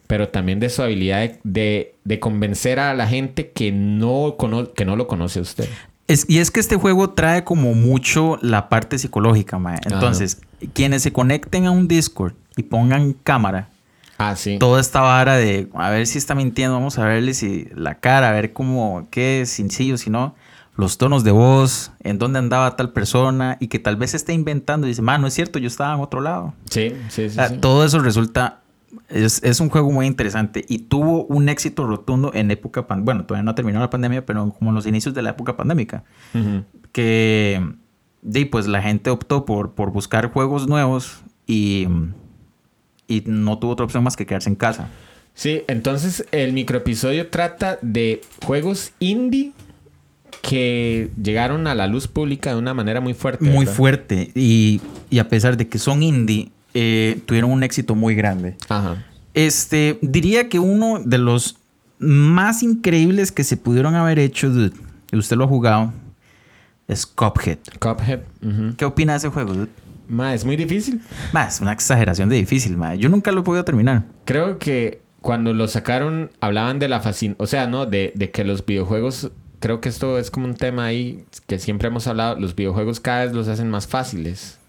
pero 0.07 0.29
también 0.29 0.59
de 0.59 0.69
su 0.69 0.81
habilidad 0.83 1.19
de, 1.19 1.39
de, 1.43 1.95
de 2.03 2.19
convencer 2.19 2.79
a 2.79 2.93
la 2.93 3.07
gente 3.07 3.51
que 3.51 3.71
no, 3.71 4.35
cono- 4.37 4.71
que 4.73 4.85
no 4.85 4.95
lo 4.95 5.07
conoce 5.07 5.39
a 5.39 5.41
usted. 5.41 5.67
Es- 6.07 6.25
y 6.29 6.37
es 6.39 6.51
que 6.51 6.59
este 6.59 6.75
juego 6.75 7.09
trae 7.11 7.43
como 7.43 7.73
mucho 7.73 8.37
la 8.41 8.69
parte 8.69 8.97
psicológica, 8.99 9.57
mae. 9.57 9.79
Entonces, 9.85 10.39
quienes 10.73 11.01
se 11.01 11.11
conecten 11.11 11.65
a 11.65 11.71
un 11.71 11.87
Discord 11.87 12.33
y 12.55 12.63
pongan 12.63 13.13
cámara, 13.13 13.69
Ah, 14.17 14.35
sí. 14.35 14.57
toda 14.59 14.79
esta 14.79 15.01
vara 15.01 15.35
de 15.35 15.67
a 15.73 15.89
ver 15.89 16.05
si 16.07 16.17
está 16.19 16.35
mintiendo, 16.35 16.75
vamos 16.75 16.97
a 16.99 17.05
verle 17.05 17.33
si 17.33 17.67
la 17.75 17.95
cara, 17.95 18.29
a 18.29 18.31
ver 18.31 18.53
cómo, 18.53 19.07
qué 19.11 19.41
es 19.41 19.49
sencillo, 19.49 19.97
si 19.97 20.09
no, 20.09 20.35
los 20.77 20.97
tonos 20.97 21.23
de 21.23 21.31
voz, 21.31 21.91
en 22.03 22.17
dónde 22.19 22.37
andaba 22.39 22.75
tal 22.75 22.91
persona 22.93 23.57
y 23.59 23.67
que 23.67 23.79
tal 23.79 23.95
vez 23.95 24.13
esté 24.13 24.33
inventando 24.33 24.87
y 24.87 24.91
dice, 24.91 25.01
man, 25.01 25.19
no 25.21 25.27
es 25.27 25.33
cierto, 25.33 25.57
yo 25.59 25.67
estaba 25.67 25.93
en 25.95 26.01
otro 26.01 26.21
lado. 26.21 26.53
Sí, 26.69 26.93
sí, 27.09 27.23
sí. 27.23 27.25
O 27.27 27.29
sea, 27.31 27.49
sí. 27.49 27.57
Todo 27.59 27.83
eso 27.85 27.99
resulta, 27.99 28.59
es, 29.09 29.41
es 29.43 29.59
un 29.59 29.69
juego 29.69 29.91
muy 29.91 30.05
interesante 30.07 30.65
y 30.67 30.79
tuvo 30.79 31.25
un 31.25 31.49
éxito 31.49 31.85
rotundo 31.85 32.31
en 32.33 32.51
época, 32.51 32.87
pan- 32.87 33.05
bueno, 33.05 33.25
todavía 33.25 33.43
no 33.43 33.51
ha 33.51 33.55
terminado 33.55 33.83
la 33.85 33.89
pandemia, 33.89 34.25
pero 34.25 34.51
como 34.51 34.71
en 34.71 34.75
los 34.75 34.85
inicios 34.85 35.13
de 35.13 35.21
la 35.21 35.31
época 35.31 35.55
pandémica, 35.57 36.03
que 36.91 37.61
de, 38.21 38.45
pues 38.45 38.67
la 38.67 38.81
gente 38.81 39.09
optó 39.09 39.45
por, 39.45 39.73
por 39.73 39.91
buscar 39.91 40.31
juegos 40.31 40.67
nuevos 40.67 41.21
y, 41.47 41.87
y 43.07 43.23
no 43.25 43.59
tuvo 43.59 43.71
otra 43.73 43.85
opción 43.85 44.03
más 44.03 44.15
que 44.15 44.25
quedarse 44.25 44.49
en 44.49 44.55
casa. 44.55 44.89
Sí, 45.33 45.63
entonces 45.67 46.25
el 46.31 46.53
microepisodio 46.53 47.29
trata 47.29 47.77
de 47.81 48.21
juegos 48.45 48.93
indie 48.99 49.51
que 50.41 51.09
llegaron 51.21 51.67
a 51.67 51.75
la 51.75 51.87
luz 51.87 52.07
pública 52.07 52.51
de 52.51 52.57
una 52.57 52.73
manera 52.73 53.01
muy 53.01 53.13
fuerte. 53.13 53.43
Muy 53.43 53.65
¿verdad? 53.65 53.73
fuerte 53.73 54.31
y, 54.35 54.79
y 55.09 55.19
a 55.19 55.27
pesar 55.27 55.57
de 55.57 55.67
que 55.67 55.77
son 55.77 56.03
indie, 56.03 56.51
eh, 56.75 57.21
tuvieron 57.25 57.51
un 57.51 57.63
éxito 57.63 57.95
muy 57.95 58.13
grande. 58.15 58.57
Ajá. 58.69 59.03
Este, 59.33 59.97
diría 60.01 60.49
que 60.49 60.59
uno 60.59 60.99
de 61.03 61.17
los 61.17 61.57
más 61.99 62.63
increíbles 62.63 63.31
que 63.31 63.43
se 63.43 63.57
pudieron 63.57 63.95
haber 63.95 64.19
hecho, 64.19 64.49
dude, 64.49 64.75
y 65.11 65.17
usted 65.17 65.37
lo 65.37 65.45
ha 65.45 65.47
jugado, 65.47 65.93
es 66.87 67.05
Cuphead. 67.05 67.59
Cuphead. 67.79 68.19
¿Qué 68.77 68.85
opina 68.85 69.13
de 69.13 69.17
ese 69.17 69.29
juego, 69.29 69.53
dude? 69.53 69.71
Ma, 70.07 70.33
es 70.33 70.45
muy 70.45 70.57
difícil. 70.57 71.01
Ma, 71.31 71.45
es 71.45 71.61
una 71.61 71.71
exageración 71.71 72.29
de 72.29 72.35
difícil, 72.35 72.77
ma. 72.77 72.93
Yo 72.93 73.09
nunca 73.09 73.31
lo 73.31 73.39
he 73.41 73.43
podido 73.43 73.63
terminar. 73.63 74.03
Creo 74.25 74.59
que 74.59 75.01
cuando 75.21 75.53
lo 75.53 75.67
sacaron 75.67 76.29
hablaban 76.41 76.77
de 76.79 76.89
la 76.89 76.99
fascinación, 76.99 77.37
o 77.39 77.47
sea, 77.47 77.67
¿no? 77.67 77.85
De, 77.85 78.11
de 78.15 78.31
que 78.31 78.43
los 78.43 78.65
videojuegos, 78.65 79.31
creo 79.59 79.79
que 79.79 79.89
esto 79.89 80.19
es 80.19 80.29
como 80.29 80.45
un 80.45 80.55
tema 80.55 80.85
ahí 80.85 81.25
que 81.47 81.57
siempre 81.57 81.87
hemos 81.87 82.05
hablado, 82.07 82.37
los 82.37 82.53
videojuegos 82.53 82.99
cada 82.99 83.23
vez 83.25 83.33
los 83.33 83.47
hacen 83.47 83.69
más 83.69 83.87
fáciles. 83.87 84.59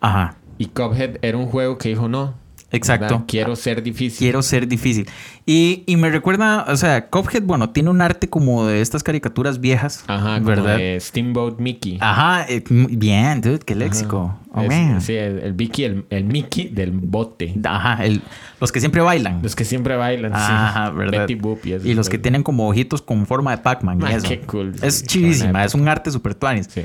Ajá, 0.00 0.36
Y 0.58 0.66
Cuphead 0.66 1.18
era 1.22 1.36
un 1.38 1.46
juego 1.46 1.78
que 1.78 1.88
dijo, 1.90 2.08
no. 2.08 2.34
exacto. 2.72 3.04
¿verdad? 3.06 3.24
Quiero 3.28 3.56
ser 3.56 3.82
difícil. 3.82 4.18
Quiero 4.18 4.42
ser 4.42 4.66
difícil. 4.66 5.06
Y, 5.44 5.84
y 5.86 5.96
me 5.96 6.10
recuerda, 6.10 6.64
o 6.68 6.76
sea, 6.76 7.08
Cuphead, 7.08 7.42
bueno, 7.42 7.70
tiene 7.70 7.90
un 7.90 8.00
arte 8.00 8.28
como 8.28 8.66
de 8.66 8.80
estas 8.80 9.02
caricaturas 9.02 9.60
viejas. 9.60 10.02
Ajá, 10.08 10.34
como 10.36 10.46
¿verdad? 10.46 10.76
de 10.78 10.98
Steamboat 11.00 11.58
Mickey. 11.60 11.98
Ajá, 12.00 12.46
eh, 12.48 12.64
bien, 12.68 13.40
dude, 13.40 13.60
qué 13.60 13.74
léxico. 13.74 14.36
Oh, 14.52 14.62
Es- 14.62 14.68
man. 14.68 15.00
sí, 15.00 15.14
el, 15.14 15.38
el 15.40 15.54
Mickey, 15.54 15.84
el, 15.84 16.04
el 16.10 16.24
Mickey 16.24 16.68
del 16.68 16.90
bote. 16.90 17.54
Ajá, 17.64 18.04
el- 18.04 18.22
los 18.60 18.72
que 18.72 18.80
siempre 18.80 19.02
bailan. 19.02 19.40
Los 19.42 19.54
que 19.54 19.64
siempre 19.64 19.94
bailan, 19.96 20.32
Ajá, 20.34 20.88
sí. 20.90 20.96
¿verdad? 20.96 21.20
Betty 21.20 21.34
Boop 21.34 21.64
y, 21.66 21.94
los 21.94 22.08
que 22.08 22.18
tienen 22.18 22.42
como 22.42 22.68
ojitos 22.68 23.02
con 23.02 23.26
forma 23.26 23.50
de 23.52 23.58
Pac-Man. 23.58 24.02
eso. 24.08 24.26
qué 24.28 24.40
cool, 24.40 24.74
Es 24.82 25.00
sí, 25.00 25.06
chivísima, 25.06 25.64
es 25.64 25.74
un 25.74 25.86
arte 25.86 26.10
super 26.10 26.34
tuanis. 26.34 26.66
Sí. 26.72 26.82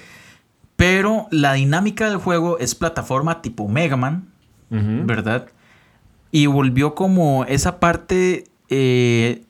Pero 0.81 1.27
la 1.29 1.53
dinámica 1.53 2.09
del 2.09 2.17
juego 2.17 2.57
es 2.57 2.73
plataforma 2.73 3.43
tipo 3.43 3.67
Mega 3.67 3.97
Man. 3.97 4.29
¿verdad? 4.71 5.45
Y 6.31 6.47
volvió 6.47 6.95
como 6.95 7.45
esa 7.45 7.79
parte 7.79 8.45
eh, 8.69 9.43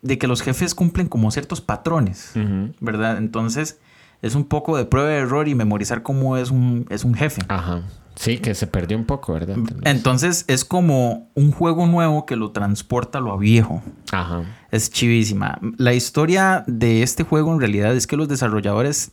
de 0.00 0.18
que 0.18 0.26
los 0.26 0.40
jefes 0.40 0.74
cumplen 0.74 1.06
como 1.08 1.30
ciertos 1.30 1.60
patrones. 1.60 2.32
¿verdad? 2.80 3.18
Entonces 3.18 3.78
es 4.22 4.34
un 4.34 4.44
poco 4.44 4.78
de 4.78 4.86
prueba 4.86 5.10
de 5.10 5.18
error 5.18 5.46
y 5.46 5.54
memorizar 5.54 6.02
cómo 6.02 6.38
es 6.38 6.50
un, 6.50 6.86
es 6.88 7.04
un 7.04 7.12
jefe. 7.12 7.42
Ajá. 7.48 7.82
Sí, 8.14 8.38
que 8.38 8.54
se 8.54 8.66
perdió 8.66 8.96
un 8.96 9.04
poco, 9.04 9.34
¿verdad? 9.34 9.58
Entonces 9.84 10.46
es 10.48 10.64
como 10.64 11.28
un 11.34 11.52
juego 11.52 11.86
nuevo 11.86 12.24
que 12.24 12.34
lo 12.34 12.52
transporta 12.52 13.18
a 13.18 13.20
lo 13.20 13.36
viejo. 13.36 13.82
Ajá. 14.10 14.42
Es 14.70 14.90
chivísima. 14.90 15.58
La 15.76 15.92
historia 15.92 16.64
de 16.66 17.02
este 17.02 17.24
juego 17.24 17.52
en 17.52 17.60
realidad 17.60 17.94
es 17.94 18.06
que 18.06 18.16
los 18.16 18.26
desarrolladores 18.26 19.12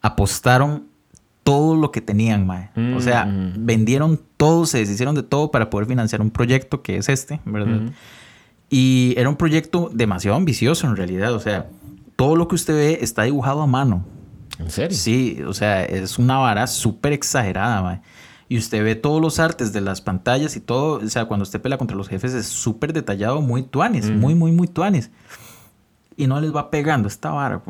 apostaron 0.00 0.88
todo 1.42 1.74
lo 1.74 1.90
que 1.90 2.00
tenían, 2.00 2.46
mae. 2.46 2.70
Mm, 2.74 2.96
O 2.96 3.00
sea, 3.00 3.24
mm. 3.24 3.54
vendieron 3.58 4.20
todo, 4.36 4.66
se 4.66 4.78
deshicieron 4.78 5.14
de 5.14 5.22
todo 5.22 5.50
para 5.50 5.70
poder 5.70 5.86
financiar 5.86 6.20
un 6.20 6.30
proyecto 6.30 6.82
que 6.82 6.96
es 6.96 7.08
este, 7.08 7.40
¿verdad? 7.44 7.92
Y 8.68 9.14
era 9.16 9.28
un 9.28 9.36
proyecto 9.36 9.90
demasiado 9.92 10.36
ambicioso 10.36 10.86
en 10.86 10.96
realidad. 10.96 11.34
O 11.34 11.40
sea, 11.40 11.66
todo 12.16 12.36
lo 12.36 12.46
que 12.46 12.54
usted 12.54 12.74
ve 12.74 12.98
está 13.00 13.24
dibujado 13.24 13.62
a 13.62 13.66
mano. 13.66 14.04
¿En 14.58 14.70
serio? 14.70 14.96
Sí, 14.96 15.40
o 15.46 15.54
sea, 15.54 15.82
es 15.84 16.18
una 16.18 16.38
vara 16.38 16.66
súper 16.66 17.12
exagerada, 17.12 17.82
mae. 17.82 18.00
Y 18.48 18.58
usted 18.58 18.82
ve 18.82 18.96
todos 18.96 19.22
los 19.22 19.38
artes 19.38 19.72
de 19.72 19.80
las 19.80 20.00
pantallas 20.00 20.56
y 20.56 20.60
todo. 20.60 20.98
O 21.04 21.08
sea, 21.08 21.26
cuando 21.26 21.44
usted 21.44 21.60
pelea 21.60 21.78
contra 21.78 21.96
los 21.96 22.08
jefes 22.08 22.34
es 22.34 22.46
súper 22.46 22.92
detallado, 22.92 23.40
muy 23.40 23.62
tuanes, 23.62 24.10
muy, 24.10 24.34
muy, 24.34 24.50
muy 24.52 24.66
tuanes. 24.66 25.10
Y 26.16 26.26
no 26.26 26.40
les 26.40 26.54
va 26.54 26.70
pegando 26.70 27.08
esta 27.08 27.30
vara. 27.30 27.62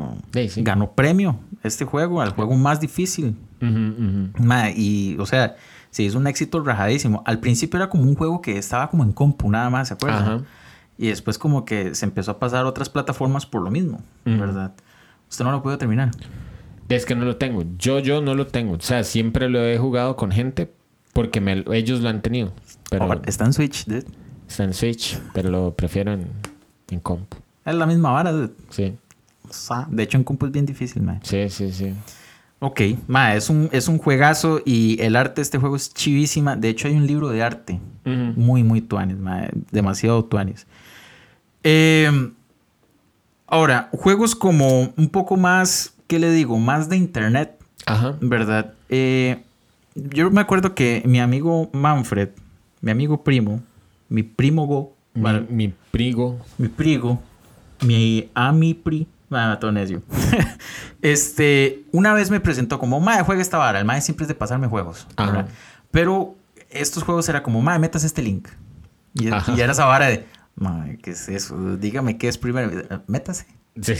sí. 0.49 0.63
Ganó 0.63 0.91
premio 0.91 1.39
este 1.63 1.85
juego, 1.85 2.19
al 2.19 2.31
juego 2.31 2.55
más 2.55 2.81
difícil. 2.81 3.35
Mae, 3.61 4.73
y, 4.75 5.17
o 5.19 5.25
sea, 5.25 5.55
sí, 5.89 6.05
es 6.05 6.15
un 6.15 6.27
éxito 6.27 6.63
rajadísimo. 6.63 7.23
Al 7.25 7.39
principio 7.39 7.77
era 7.77 7.89
como 7.89 8.03
un 8.03 8.15
juego 8.15 8.41
que 8.41 8.57
estaba 8.57 8.89
como 8.89 9.03
en 9.03 9.11
compu 9.11 9.49
nada 9.49 9.69
más, 9.69 9.89
¿se 9.89 9.93
acuerdan? 9.93 10.23
Ajá. 10.23 10.41
Y 10.97 11.07
después 11.07 11.37
como 11.37 11.65
que 11.65 11.95
se 11.95 12.05
empezó 12.05 12.31
a 12.31 12.39
pasar 12.39 12.65
a 12.65 12.67
otras 12.69 12.89
plataformas 12.89 13.45
por 13.45 13.61
lo 13.61 13.71
mismo. 13.71 14.01
¿verdad? 14.25 14.73
Usted 15.29 15.45
no 15.45 15.51
lo 15.51 15.63
puede 15.63 15.77
terminar. 15.77 16.11
Es 16.89 17.05
que 17.05 17.15
no 17.15 17.23
lo 17.25 17.37
tengo. 17.37 17.63
Yo, 17.77 17.99
yo 17.99 18.21
no 18.21 18.35
lo 18.35 18.47
tengo. 18.47 18.73
O 18.73 18.81
sea, 18.81 19.03
siempre 19.03 19.49
lo 19.49 19.63
he 19.65 19.77
jugado 19.77 20.15
con 20.15 20.31
gente 20.31 20.71
porque 21.13 21.39
me- 21.41 21.63
ellos 21.73 22.01
lo 22.01 22.09
han 22.09 22.21
tenido. 22.21 22.51
Pero 22.89 23.21
está 23.25 23.45
en 23.45 23.53
Switch, 23.53 23.85
dude. 23.85 24.05
está 24.47 24.63
en 24.65 24.73
Switch, 24.73 25.17
pero 25.33 25.49
lo 25.49 25.73
prefiero 25.73 26.11
en, 26.11 26.27
en 26.89 26.99
compu. 26.99 27.37
Es 27.65 27.73
la 27.75 27.85
misma 27.85 28.11
vara, 28.11 28.31
dude. 28.33 28.51
Sí, 28.69 28.93
O 29.49 29.53
sea, 29.53 29.87
De 29.89 30.03
hecho, 30.03 30.17
en 30.17 30.23
compu 30.25 30.45
es 30.47 30.51
bien 30.51 30.65
difícil, 30.65 31.01
mae. 31.01 31.19
sí, 31.23 31.49
sí, 31.49 31.71
sí. 31.71 31.93
Ok, 32.63 32.81
mae, 33.07 33.37
es 33.37 33.49
un, 33.49 33.69
es 33.71 33.87
un 33.87 33.97
juegazo 33.97 34.61
y 34.63 35.01
el 35.01 35.15
arte 35.15 35.35
de 35.37 35.41
este 35.41 35.57
juego 35.57 35.75
es 35.75 35.91
chivísima. 35.93 36.55
De 36.55 36.69
hecho, 36.69 36.87
hay 36.87 36.93
un 36.95 37.07
libro 37.07 37.29
de 37.29 37.41
arte 37.41 37.79
muy, 38.05 38.63
muy 38.63 38.81
tuanis, 38.81 39.17
mae. 39.17 39.49
Demasiado 39.71 40.23
tuanis. 40.25 40.67
Eh, 41.63 42.31
ahora, 43.47 43.89
juegos 43.91 44.35
como 44.35 44.93
un 44.95 45.09
poco 45.09 45.37
más, 45.37 45.93
¿qué 46.07 46.19
le 46.19 46.31
digo? 46.31 46.57
Más 46.59 46.87
de 46.87 46.97
internet, 46.97 47.57
Ajá. 47.87 48.15
¿verdad? 48.21 48.73
Eh, 48.89 49.41
yo 49.95 50.29
me 50.29 50.41
acuerdo 50.41 50.75
que 50.75 51.01
mi 51.05 51.19
amigo 51.19 51.69
Manfred, 51.73 52.29
mi 52.81 52.91
amigo 52.91 53.23
primo, 53.23 53.61
mi 54.07 54.21
primo 54.23 54.67
Go, 54.67 54.93
Mi, 55.15 55.21
bueno, 55.21 55.45
mi 55.49 55.73
prigo. 55.91 56.37
mi 56.59 56.67
prigo, 56.67 57.19
mi 57.81 58.29
ami-pri, 58.35 59.07
bueno, 59.31 59.57
todo 59.57 59.71
necio. 59.71 60.03
este, 61.01 61.83
una 61.91 62.13
vez 62.13 62.29
me 62.29 62.39
presentó 62.39 62.77
como, 62.77 62.99
mae, 62.99 63.23
juega 63.23 63.41
esta 63.41 63.57
vara. 63.57 63.79
El 63.79 63.85
mae 63.85 64.01
siempre 64.01 64.25
es 64.25 64.27
de 64.27 64.35
pasarme 64.35 64.67
juegos. 64.67 65.07
Pero 65.89 66.35
estos 66.69 67.03
juegos 67.03 67.27
era 67.29 67.41
como, 67.41 67.61
mae, 67.61 67.79
metas 67.79 68.03
este 68.03 68.21
link. 68.21 68.47
Y, 69.13 69.27
y 69.29 69.59
era 69.61 69.71
esa 69.73 69.85
vara 69.85 70.07
de, 70.07 70.25
mae, 70.55 70.97
¿qué 70.97 71.11
es 71.11 71.27
eso? 71.29 71.77
Dígame 71.77 72.17
qué 72.17 72.27
es 72.27 72.37
primero. 72.37 72.69
Métase. 73.07 73.47
Sí. 73.81 73.93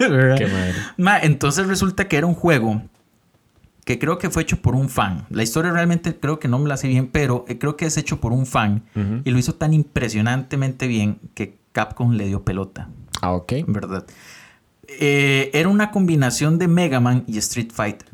¿verdad? 0.00 0.36
Qué 0.38 0.46
madre. 0.46 0.74
Ma, 0.96 1.18
entonces 1.18 1.66
resulta 1.66 2.06
que 2.08 2.16
era 2.16 2.26
un 2.26 2.34
juego 2.34 2.82
que 3.84 3.98
creo 3.98 4.16
que 4.18 4.30
fue 4.30 4.42
hecho 4.44 4.62
por 4.62 4.76
un 4.76 4.88
fan. 4.88 5.26
La 5.28 5.42
historia 5.42 5.72
realmente 5.72 6.14
creo 6.16 6.38
que 6.38 6.46
no 6.46 6.60
me 6.60 6.68
la 6.68 6.76
sé 6.76 6.86
bien, 6.86 7.08
pero 7.08 7.44
eh, 7.48 7.58
creo 7.58 7.76
que 7.76 7.84
es 7.86 7.96
hecho 7.96 8.20
por 8.20 8.32
un 8.32 8.46
fan. 8.46 8.84
Y 9.24 9.30
lo 9.32 9.38
hizo 9.38 9.56
tan 9.56 9.74
impresionantemente 9.74 10.86
bien 10.86 11.18
que 11.34 11.58
Capcom 11.72 12.12
le 12.12 12.26
dio 12.26 12.44
pelota, 12.44 12.88
Ah, 13.22 13.32
ok. 13.32 13.52
¿verdad? 13.66 14.04
Eh, 15.00 15.50
era 15.54 15.68
una 15.68 15.90
combinación 15.90 16.58
de 16.58 16.68
Mega 16.68 17.00
Man 17.00 17.24
y 17.26 17.38
Street 17.38 17.70
Fighter. 17.72 18.08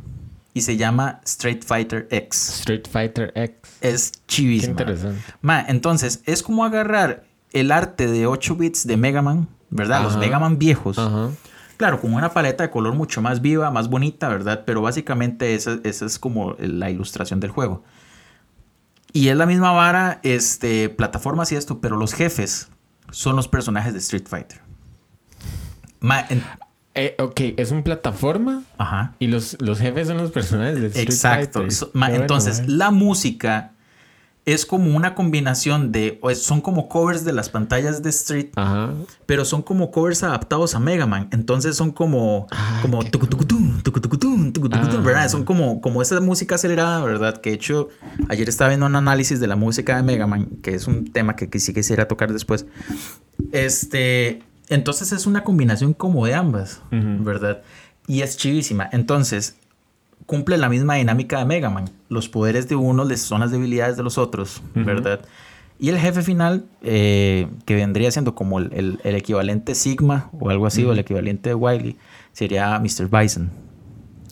Y 0.55 0.63
se 0.63 0.77
llama 0.77 1.21
Street 1.25 1.63
Fighter 1.65 2.09
X. 2.11 2.61
Street 2.61 2.87
Fighter 2.91 3.33
X. 3.35 3.57
Es 3.81 4.11
Qué 4.11 4.19
chivísimo. 4.27 4.71
interesante. 4.73 5.21
Ma, 5.41 5.65
entonces, 5.69 6.23
es 6.27 6.43
como 6.43 6.65
agarrar 6.65 7.25
el 7.53 7.71
arte 7.71 8.07
de 8.09 8.27
8 8.27 8.57
bits 8.57 8.87
de 8.87 8.97
Mega 8.97 9.23
Man, 9.23 9.49
¿verdad? 9.71 10.03
Los. 10.03 10.17
Mega 10.17 10.39
Man 10.39 10.59
viejos. 10.59 10.99
Ajá. 10.99 11.31
Claro, 11.77 12.01
con 12.01 12.13
una 12.13 12.33
paleta 12.33 12.65
de 12.65 12.71
color 12.71 12.95
mucho 12.95 13.23
más 13.23 13.41
viva, 13.41 13.71
más 13.71 13.89
bonita, 13.89 14.29
¿verdad? 14.29 14.65
Pero 14.67 14.83
básicamente 14.83 15.55
esa, 15.55 15.79
esa 15.85 16.07
es 16.07 16.19
como 16.19 16.57
la 16.59 16.91
ilustración 16.91 17.39
del 17.39 17.51
juego. 17.53 17.85
Y 19.13 19.29
es 19.29 19.37
la 19.37 19.47
misma 19.47 19.71
vara, 19.71 20.19
este, 20.25 20.89
plataformas 20.89 21.53
y 21.53 21.57
esto, 21.57 21.81
pero 21.81 21.97
los 21.97 22.15
jefes 22.15 22.69
son 23.11 23.37
los 23.37 23.47
personajes 23.47 23.93
de 23.93 24.01
Street 24.01 24.27
Fighter. 24.27 24.61
Ma, 26.01 26.21
en- 26.29 26.43
Eh, 26.99 27.15
ok, 27.19 27.41
es 27.57 27.71
una 27.71 27.85
plataforma 27.85 28.63
Ajá. 28.77 29.15
y 29.19 29.29
los, 29.29 29.57
los 29.61 29.79
jefes 29.79 30.09
son 30.09 30.17
los 30.19 30.31
personajes 30.33 30.81
de 30.81 30.87
Street 30.89 31.05
Exacto. 31.09 31.61
Fighter. 31.61 31.73
So- 31.73 31.91
ma, 31.95 32.07
Qué 32.07 32.13
bueno, 32.13 32.25
entonces, 32.25 32.59
eh. 32.61 32.65
la 32.67 32.91
música 32.91 33.73
es 34.45 34.65
como 34.65 34.97
una 34.97 35.15
combinación 35.15 35.93
de. 35.93 36.19
Son 36.35 36.63
como 36.63 36.89
covers 36.89 37.23
de 37.27 37.35
las 37.35 37.51
pantallas 37.51 38.03
de 38.03 38.09
Street, 38.09 38.49
Ajá. 38.57 38.95
pero 39.27 39.45
son 39.45 39.61
como 39.61 39.91
covers 39.91 40.23
adaptados 40.23 40.75
a 40.75 40.81
Mega 40.81 41.07
Man. 41.07 41.29
Entonces 41.33 41.77
son 41.77 41.91
como. 41.93 42.47
Ah, 42.51 42.79
como. 42.81 43.01
qué 43.01 43.11
tucutucutún, 43.11 43.83
tucutucutún, 43.83 44.53
tucutucutún, 44.55 45.01
Ah. 45.01 45.05
¿verdad? 45.05 45.29
Son 45.29 45.45
como, 45.45 45.83
como 45.83 46.01
esa 46.01 46.19
música 46.23 46.55
acelerada, 46.55 47.05
¿verdad? 47.05 47.43
Que 47.43 47.51
de 47.51 47.57
hecho, 47.57 47.89
ayer 48.31 48.49
estaba 48.49 48.69
viendo 48.69 48.87
un 48.87 48.97
análisis 48.97 49.39
de 49.39 49.47
la 49.49 49.57
música 49.57 49.97
de 49.97 50.03
Mega 50.03 50.27
Man, 50.27 50.47
que 50.63 50.75
es 50.75 50.87
un 50.87 51.13
tema 51.13 51.37
que, 51.37 51.51
que 51.51 51.59
sí 51.61 51.75
quisiera 51.75 52.09
tocar 52.09 52.33
después. 52.33 52.65
Este. 53.53 54.43
Entonces 54.69 55.13
es 55.13 55.27
una 55.27 55.45
combinación 55.45 55.95
como 55.95 56.27
de 56.27 56.35
ambas. 56.35 56.83
¿verdad? 56.91 57.63
Y 58.07 58.23
es 58.23 58.37
chivísima. 58.37 58.89
Entonces, 58.93 59.57
cumple 60.27 60.59
la 60.59 60.69
misma 60.69 60.95
dinámica 60.97 61.39
de 61.39 61.45
Mega 61.45 61.71
Man. 61.71 61.91
Los 62.09 62.29
poderes 62.29 62.69
de 62.69 62.75
uno 62.77 63.05
les 63.05 63.21
son 63.23 63.41
las 63.41 63.51
debilidades 63.51 63.97
de 63.97 64.03
los 64.03 64.19
otros. 64.19 64.63
¿verdad? 64.75 65.21
Y 65.81 65.91
el 65.91 65.99
jefe 65.99 66.23
final, 66.23 66.65
eh, 66.83 67.47
que 67.65 67.75
vendría 67.77 68.11
siendo 68.11 68.35
como 68.35 68.59
el, 68.59 68.73
el- 68.75 69.01
el 69.05 69.15
equivalente 69.15 69.75
Sigma 69.75 70.29
o 70.39 70.51
algo 70.51 70.67
así, 70.67 70.85
o 70.85 70.93
el 70.93 70.99
equivalente 70.99 71.51
de 71.51 71.55
Wily, 71.55 71.97
sería 72.33 72.79
Mr. 72.81 73.09
Bison. 73.09 73.51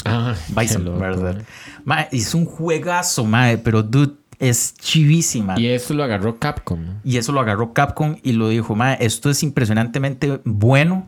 Ah, 0.04 0.34
Bison, 0.56 0.84
loco, 0.84 0.98
¿verdad? 0.98 1.40
eh. 1.40 1.44
Mae, 1.84 2.08
es 2.12 2.34
un 2.34 2.44
juegazo, 2.46 3.24
mae, 3.24 3.58
pero 3.58 3.82
dude, 3.82 4.14
es 4.38 4.74
chivísima. 4.74 5.58
Y 5.58 5.66
eso 5.68 5.94
lo 5.94 6.04
agarró 6.04 6.38
Capcom. 6.38 6.80
Y 7.04 7.16
eso 7.16 7.32
lo 7.32 7.40
agarró 7.40 7.72
Capcom 7.72 8.16
y 8.22 8.32
lo 8.32 8.48
dijo, 8.48 8.74
mae, 8.74 8.96
esto 9.00 9.30
es 9.30 9.42
impresionantemente 9.42 10.40
bueno 10.44 11.06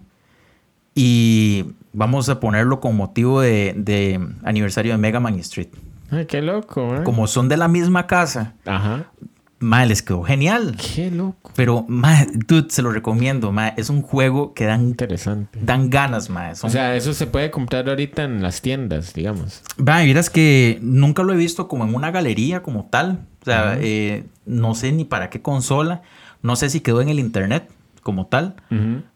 y 0.94 1.64
vamos 1.92 2.28
a 2.28 2.40
ponerlo 2.40 2.80
con 2.80 2.96
motivo 2.96 3.40
de, 3.40 3.74
de 3.76 4.20
aniversario 4.42 4.92
de 4.92 4.98
Mega 4.98 5.20
Man 5.20 5.38
Street. 5.38 5.68
Ay, 6.10 6.26
qué 6.26 6.42
loco, 6.42 6.96
¿eh? 6.96 7.04
Como 7.04 7.26
son 7.26 7.48
de 7.48 7.56
la 7.56 7.68
misma 7.68 8.06
casa, 8.06 8.54
Ajá. 8.64 9.10
Mae, 9.60 9.86
les 9.86 10.02
quedó 10.02 10.22
genial. 10.22 10.76
Qué 10.94 11.10
loco. 11.10 11.52
Pero, 11.56 11.84
mae, 11.88 12.26
dude, 12.46 12.70
se 12.70 12.82
lo 12.82 12.90
recomiendo, 12.92 13.50
mae. 13.52 13.74
Es 13.76 13.90
un 13.90 14.02
juego 14.02 14.54
que 14.54 14.64
dan, 14.66 14.82
Interesante. 14.82 15.58
dan 15.62 15.90
ganas, 15.90 16.30
mae. 16.30 16.54
Son- 16.54 16.68
O 16.68 16.72
sea, 16.72 16.94
eso 16.96 17.12
se 17.14 17.26
puede 17.26 17.50
comprar 17.50 17.88
ahorita 17.88 18.24
en 18.24 18.42
las 18.42 18.60
tiendas, 18.62 19.14
digamos. 19.14 19.62
Va, 19.80 20.00
vieras 20.02 20.30
que 20.30 20.78
nunca 20.82 21.22
lo 21.22 21.32
he 21.32 21.36
visto 21.36 21.68
como 21.68 21.84
en 21.84 21.94
una 21.94 22.10
galería 22.10 22.62
como 22.62 22.84
tal. 22.86 23.26
O 23.42 23.44
sea, 23.44 23.78
eh, 23.80 24.26
no 24.46 24.74
sé 24.74 24.92
ni 24.92 25.04
para 25.04 25.30
qué 25.30 25.40
consola. 25.42 26.02
No 26.42 26.54
sé 26.56 26.70
si 26.70 26.80
quedó 26.80 27.00
en 27.00 27.08
el 27.08 27.18
internet 27.18 27.68
como 28.02 28.26
tal. 28.26 28.56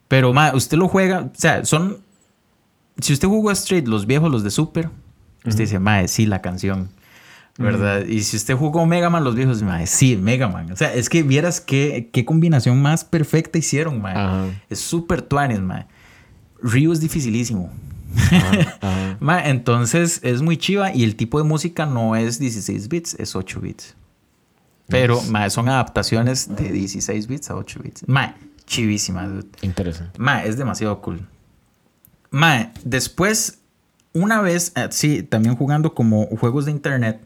Pero, 0.09 0.33
ma, 0.33 0.53
usted 0.55 0.77
lo 0.79 0.89
juega. 0.89 1.21
O 1.21 1.31
sea, 1.35 1.65
son. 1.65 1.99
Si 2.99 3.13
usted 3.13 3.29
jugó 3.29 3.51
Street, 3.53 3.87
los 3.87 4.07
viejos, 4.07 4.31
los 4.31 4.43
de 4.45 4.51
Super, 4.51 4.91
usted 5.45 5.65
dice, 5.65 5.79
ma, 5.79 6.07
sí, 6.09 6.27
la 6.27 6.43
canción. 6.43 6.91
¿Verdad? 7.59 8.07
Y 8.07 8.23
si 8.23 8.37
usted 8.37 8.57
jugó 8.57 8.87
Mega 8.87 9.11
Man, 9.11 9.25
los 9.25 9.35
viejos, 9.35 9.63
ma, 9.63 9.85
sí, 9.87 10.17
Mega 10.17 10.49
Man. 10.49 10.73
O 10.73 10.77
sea, 10.77 10.93
es 10.95 11.09
que 11.09 11.23
vieras 11.23 11.61
qué, 11.61 12.09
qué 12.13 12.25
combinación 12.25 12.81
más 12.81 13.05
perfecta 13.05 13.59
hicieron, 13.59 14.01
ma. 14.01 14.11
Ajá. 14.13 14.47
Es 14.71 14.79
súper 14.81 15.21
tuanes, 15.23 15.61
ma. 15.61 15.87
Ryu 16.63 16.93
es 16.93 17.01
dificilísimo. 17.01 17.71
Ajá. 18.17 18.79
Ajá. 18.81 19.17
Ma, 19.21 19.49
entonces 19.49 20.21
es 20.23 20.43
muy 20.43 20.57
chiva 20.57 20.95
y 20.95 21.03
el 21.05 21.17
tipo 21.17 21.39
de 21.39 21.45
música 21.45 21.87
no 21.87 22.15
es 22.17 22.39
16 22.39 22.89
bits, 22.89 23.15
es 23.19 23.35
8 23.37 23.61
bits. 23.61 23.95
Pero 24.89 25.15
Nice. 25.17 25.31
ma, 25.31 25.49
son 25.49 25.69
adaptaciones 25.69 26.55
de 26.55 26.71
16 26.73 27.27
bits 27.27 27.51
a 27.51 27.55
8 27.57 27.81
bits. 27.83 28.05
Ma, 28.09 28.35
chivísima, 28.67 29.27
dude. 29.27 29.47
Interesante. 29.63 30.19
Ma, 30.21 30.45
es 30.45 30.57
demasiado 30.59 31.01
cool. 31.01 31.27
Ma, 32.31 32.73
después, 32.85 33.61
una 34.13 34.41
vez, 34.43 34.73
eh, 34.77 34.89
sí, 34.91 35.23
también 35.23 35.57
jugando 35.57 35.95
como 35.95 36.27
juegos 36.37 36.67
de 36.67 36.73
internet, 36.73 37.21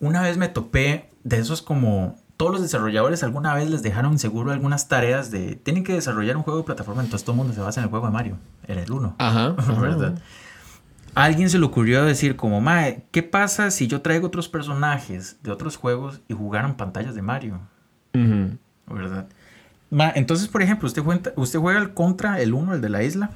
una 0.00 0.22
vez 0.22 0.36
me 0.36 0.48
topé 0.48 1.10
de 1.24 1.38
esos 1.38 1.62
como 1.62 2.16
todos 2.36 2.52
los 2.52 2.62
desarrolladores 2.62 3.24
alguna 3.24 3.52
vez 3.54 3.68
les 3.68 3.82
dejaron 3.82 4.18
seguro 4.18 4.52
algunas 4.52 4.88
tareas 4.88 5.30
de 5.30 5.56
tienen 5.56 5.82
que 5.82 5.92
desarrollar 5.92 6.36
un 6.36 6.44
juego 6.44 6.60
de 6.60 6.64
plataforma, 6.64 7.02
entonces 7.02 7.24
todo 7.24 7.34
el 7.34 7.38
mundo 7.38 7.52
se 7.52 7.60
basa 7.60 7.80
en 7.80 7.84
el 7.84 7.90
juego 7.90 8.06
de 8.06 8.12
Mario, 8.12 8.38
en 8.66 8.78
el 8.78 8.90
1. 8.90 9.16
Ajá. 9.18 9.54
ajá. 9.58 9.72
¿verdad? 9.74 10.18
A 11.14 11.24
alguien 11.24 11.50
se 11.50 11.58
le 11.58 11.64
ocurrió 11.64 12.04
decir 12.04 12.36
como, 12.36 12.60
mae, 12.60 13.04
¿qué 13.10 13.24
pasa 13.24 13.72
si 13.72 13.88
yo 13.88 14.02
traigo 14.02 14.28
otros 14.28 14.48
personajes 14.48 15.36
de 15.42 15.50
otros 15.50 15.76
juegos 15.76 16.20
y 16.28 16.34
jugaran 16.34 16.76
pantallas 16.76 17.16
de 17.16 17.22
Mario? 17.22 17.60
¿Verdad? 18.86 19.26
Ma, 19.90 20.12
entonces, 20.14 20.48
por 20.48 20.62
ejemplo, 20.62 20.86
usted 20.86 21.02
juega, 21.02 21.32
usted 21.34 21.58
juega 21.58 21.80
el 21.80 21.92
contra, 21.94 22.40
el 22.40 22.54
1, 22.54 22.74
el 22.74 22.80
de 22.80 22.88
la 22.88 23.02
isla, 23.02 23.30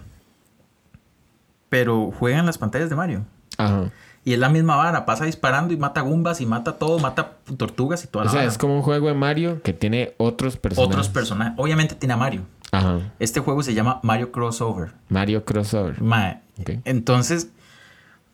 pero 1.68 2.12
juega 2.12 2.38
en 2.38 2.46
las 2.46 2.58
pantallas 2.58 2.88
de 2.88 2.96
Mario. 2.96 3.24
Ajá. 3.58 3.90
Y 4.24 4.32
es 4.34 4.38
la 4.38 4.48
misma 4.48 4.76
vara, 4.76 5.04
pasa 5.04 5.24
disparando 5.24 5.74
y 5.74 5.76
mata 5.76 6.00
gumbas 6.00 6.40
y 6.40 6.46
mata 6.46 6.74
todo, 6.78 6.98
mata 7.00 7.32
tortugas 7.56 8.04
y 8.04 8.06
toda 8.06 8.22
O 8.22 8.26
la 8.26 8.30
sea, 8.30 8.40
vara. 8.42 8.50
es 8.52 8.56
como 8.58 8.76
un 8.76 8.82
juego 8.82 9.08
de 9.08 9.14
Mario 9.14 9.60
que 9.62 9.72
tiene 9.72 10.14
otros 10.16 10.56
personajes. 10.56 10.92
Otros 10.94 11.08
personajes. 11.08 11.54
Obviamente 11.56 11.94
tiene 11.96 12.14
a 12.14 12.16
Mario. 12.16 12.42
Ajá. 12.70 13.00
Este 13.18 13.40
juego 13.40 13.62
se 13.64 13.74
llama 13.74 13.98
Mario 14.02 14.30
Crossover. 14.30 14.92
Mario 15.08 15.44
Crossover. 15.44 16.00
Ma, 16.00 16.40
Ok. 16.60 16.70
Entonces, 16.84 17.48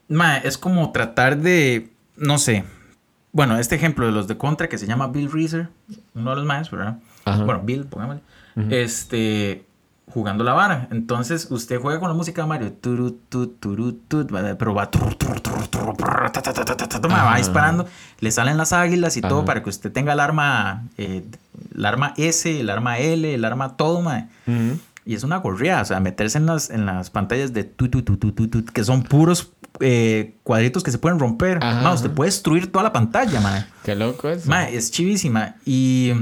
ma, 0.08 0.36
es 0.36 0.58
como 0.58 0.92
tratar 0.92 1.38
de, 1.38 1.90
no 2.16 2.36
sé, 2.38 2.64
bueno, 3.32 3.58
este 3.58 3.74
ejemplo 3.76 4.04
de 4.06 4.12
los 4.12 4.28
de 4.28 4.36
Contra 4.36 4.68
que 4.68 4.76
se 4.76 4.86
llama 4.86 5.06
Bill 5.08 5.30
Reeser, 5.32 5.68
uno 6.14 6.30
de 6.30 6.36
los 6.36 6.44
más, 6.44 6.70
¿verdad? 6.70 6.98
Ajá. 7.24 7.44
Bueno, 7.44 7.62
Bill, 7.64 7.86
pongámosle. 7.86 8.22
Este, 8.70 9.64
jugando 10.10 10.44
la 10.44 10.52
vara. 10.52 10.88
Entonces, 10.90 11.48
usted 11.50 11.80
juega 11.80 12.00
con 12.00 12.08
la 12.08 12.14
música 12.14 12.42
de 12.42 12.48
Mario, 12.48 12.72
turu, 12.72 13.18
tu, 13.28 13.48
turu, 13.48 13.92
tu, 13.92 14.26
pero 14.26 14.74
va, 14.74 14.90
turu, 14.90 15.16
va 17.08 17.36
disparando, 17.36 17.86
le 18.20 18.30
salen 18.30 18.56
las 18.56 18.72
águilas 18.72 19.16
y 19.16 19.20
todo 19.20 19.38
Ajá. 19.38 19.44
para 19.44 19.62
que 19.62 19.70
usted 19.70 19.92
tenga 19.92 20.12
el 20.12 20.20
arma, 20.20 20.84
eh, 20.96 21.24
el 21.74 21.84
arma 21.84 22.14
S, 22.16 22.60
el 22.60 22.70
arma 22.70 22.98
L, 22.98 23.34
el 23.34 23.44
arma 23.44 23.76
todo, 23.76 24.00
ma. 24.02 24.28
Ujú. 24.46 24.78
Y 25.04 25.14
es 25.14 25.24
una 25.24 25.38
gorría, 25.38 25.80
o 25.80 25.84
sea, 25.84 26.00
meterse 26.00 26.36
en 26.36 26.46
las, 26.46 26.68
en 26.68 26.84
las 26.84 27.08
pantallas 27.08 27.54
de 27.54 27.64
tu, 27.64 27.88
tu, 27.88 28.02
tu, 28.02 28.16
tu, 28.16 28.64
que 28.66 28.84
son 28.84 29.02
puros 29.02 29.52
eh, 29.80 30.34
cuadritos 30.42 30.82
que 30.82 30.90
se 30.90 30.98
pueden 30.98 31.18
romper. 31.18 31.58
Ajá, 31.62 31.92
usted 31.92 32.10
puede 32.10 32.28
destruir 32.28 32.70
toda 32.70 32.84
la 32.84 32.92
pantalla, 32.92 33.40
man. 33.40 33.66
Qué 33.84 33.94
loco 33.94 34.28
es. 34.28 34.46
Ma, 34.46 34.68
es 34.68 34.90
chivísima. 34.90 35.54
Y 35.64 36.12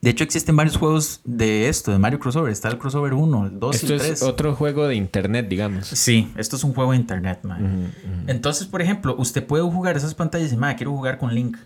de 0.00 0.10
hecho 0.10 0.22
existen 0.22 0.54
varios 0.54 0.76
juegos 0.76 1.20
de 1.24 1.68
esto, 1.68 1.90
de 1.90 1.98
Mario 1.98 2.20
Crossover. 2.20 2.52
Está 2.52 2.68
el 2.68 2.78
Crossover 2.78 3.14
1, 3.14 3.46
el 3.46 3.58
2 3.58 3.74
y 3.74 3.76
Esto 3.76 3.94
el 3.94 4.00
es 4.00 4.06
3. 4.20 4.22
otro 4.22 4.54
juego 4.54 4.86
de 4.86 4.94
internet, 4.94 5.48
digamos. 5.48 5.86
Sí, 5.88 6.32
esto 6.36 6.56
es 6.56 6.64
un 6.64 6.72
juego 6.72 6.92
de 6.92 6.98
internet, 6.98 7.40
man. 7.42 7.92
Entonces, 8.28 8.66
por 8.66 8.80
ejemplo, 8.80 9.16
usted 9.18 9.44
puede 9.44 9.64
jugar 9.64 9.96
esas 9.96 10.14
pantallas 10.14 10.52
y, 10.52 10.56
ma, 10.56 10.76
quiero 10.76 10.92
jugar 10.92 11.18
con 11.18 11.34
Link. 11.34 11.56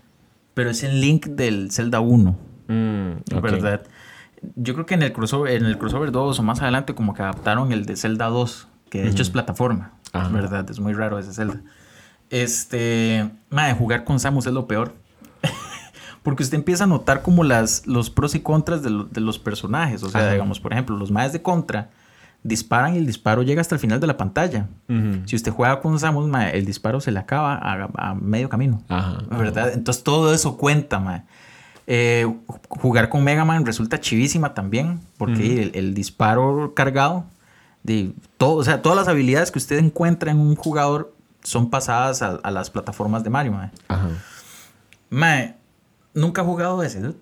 Pero 0.55 0.69
es 0.69 0.83
el 0.83 0.99
Link 1.01 1.27
del 1.27 1.71
Zelda 1.71 1.99
1. 1.99 2.37
Mm. 2.67 3.39
¿verdad? 3.41 3.83
Yo 4.55 4.73
creo 4.73 4.85
que 4.85 4.93
en 4.95 5.03
el 5.03 5.13
crossover, 5.13 5.53
en 5.53 5.65
el 5.65 5.77
crossover 5.77 6.11
2 6.11 6.39
o 6.39 6.43
más 6.43 6.61
adelante 6.61 6.93
como 6.95 7.13
que 7.13 7.21
adaptaron 7.21 7.71
el 7.71 7.85
de 7.85 7.95
Zelda 7.95 8.27
2, 8.27 8.67
que 8.89 9.01
de 9.01 9.09
hecho 9.09 9.21
es 9.21 9.29
plataforma, 9.29 9.93
Ajá. 10.11 10.29
¿verdad? 10.29 10.69
Es 10.69 10.79
muy 10.79 10.93
raro 10.93 11.17
ese 11.19 11.33
Zelda. 11.33 11.61
Este, 12.29 13.29
madre, 13.49 13.75
jugar 13.75 14.03
con 14.03 14.19
Samus 14.19 14.47
es 14.47 14.53
lo 14.53 14.67
peor. 14.67 14.95
Porque 16.23 16.41
usted 16.43 16.55
empieza 16.57 16.85
a 16.85 16.87
notar 16.87 17.21
como 17.21 17.43
las, 17.43 17.85
los 17.85 18.09
pros 18.09 18.33
y 18.33 18.39
contras 18.39 18.81
de, 18.81 18.89
lo- 18.89 19.03
de 19.03 19.21
los 19.21 19.37
personajes. 19.39 20.01
O 20.03 20.09
sea, 20.09 20.21
Ajá. 20.21 20.31
digamos, 20.31 20.59
por 20.59 20.71
ejemplo, 20.73 20.95
los 20.97 21.11
maes 21.11 21.33
de 21.33 21.41
contra 21.41 21.89
disparan 22.43 22.95
y 22.95 22.97
el 22.97 23.05
disparo 23.05 23.41
llega 23.43 23.61
hasta 23.61 23.75
el 23.75 23.79
final 23.79 23.99
de 23.99 24.07
la 24.07 24.17
pantalla. 24.17 24.67
Ujú. 24.89 25.21
Si 25.27 25.35
usted 25.35 25.51
juega 25.51 25.79
con 25.81 25.99
Samus, 25.99 26.29
el 26.53 26.65
disparo 26.65 26.99
se 27.01 27.11
le 27.11 27.19
acaba 27.19 27.55
a, 27.55 27.89
a 27.97 28.15
medio 28.15 28.49
camino. 28.49 28.81
Ajá. 28.89 29.17
¿Verdad? 29.31 29.71
Entonces 29.73 30.03
todo 30.03 30.33
eso 30.33 30.57
cuenta, 30.57 30.99
mae. 30.99 31.23
Eh, 31.87 32.25
ju- 32.47 32.59
jugar 32.69 33.09
con 33.09 33.23
Mega 33.25 33.43
Man 33.43 33.65
resulta 33.65 33.99
chivísima 33.99 34.53
también, 34.53 35.01
porque 35.17 35.33
Ujú. 35.53 35.61
el, 35.61 35.71
el 35.75 35.93
disparo 35.93 36.73
cargado, 36.73 37.25
de 37.83 38.13
todo, 38.37 38.55
o 38.55 38.63
sea, 38.63 38.81
todas 38.81 38.97
las 38.97 39.09
habilidades 39.09 39.51
que 39.51 39.59
usted 39.59 39.77
encuentra 39.77 40.31
en 40.31 40.39
un 40.39 40.55
jugador 40.55 41.13
son 41.43 41.69
pasadas 41.69 42.21
a, 42.21 42.35
a 42.41 42.51
las 42.51 42.69
plataformas 42.69 43.25
de 43.25 43.29
Mario, 43.29 43.51
mae. 43.51 43.71
Ajá. 43.89 44.07
Mae, 45.09 45.55
nunca 46.13 46.41
he 46.41 46.45
jugado 46.45 46.83
ese, 46.83 46.99
dude. 46.99 47.17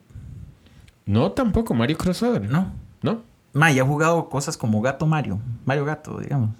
No, 1.05 1.31
tampoco. 1.31 1.73
Mario 1.73 1.97
Crossover. 1.97 2.49
No. 2.49 2.71
¿No? 3.01 3.21
Mae, 3.53 3.75
ya 3.75 3.83
he 3.83 3.85
jugado 3.85 4.29
cosas 4.29 4.57
como 4.57 4.81
Gato 4.81 5.05
Mario, 5.05 5.39
Mario 5.65 5.85
Gato, 5.85 6.19
digamos. 6.19 6.51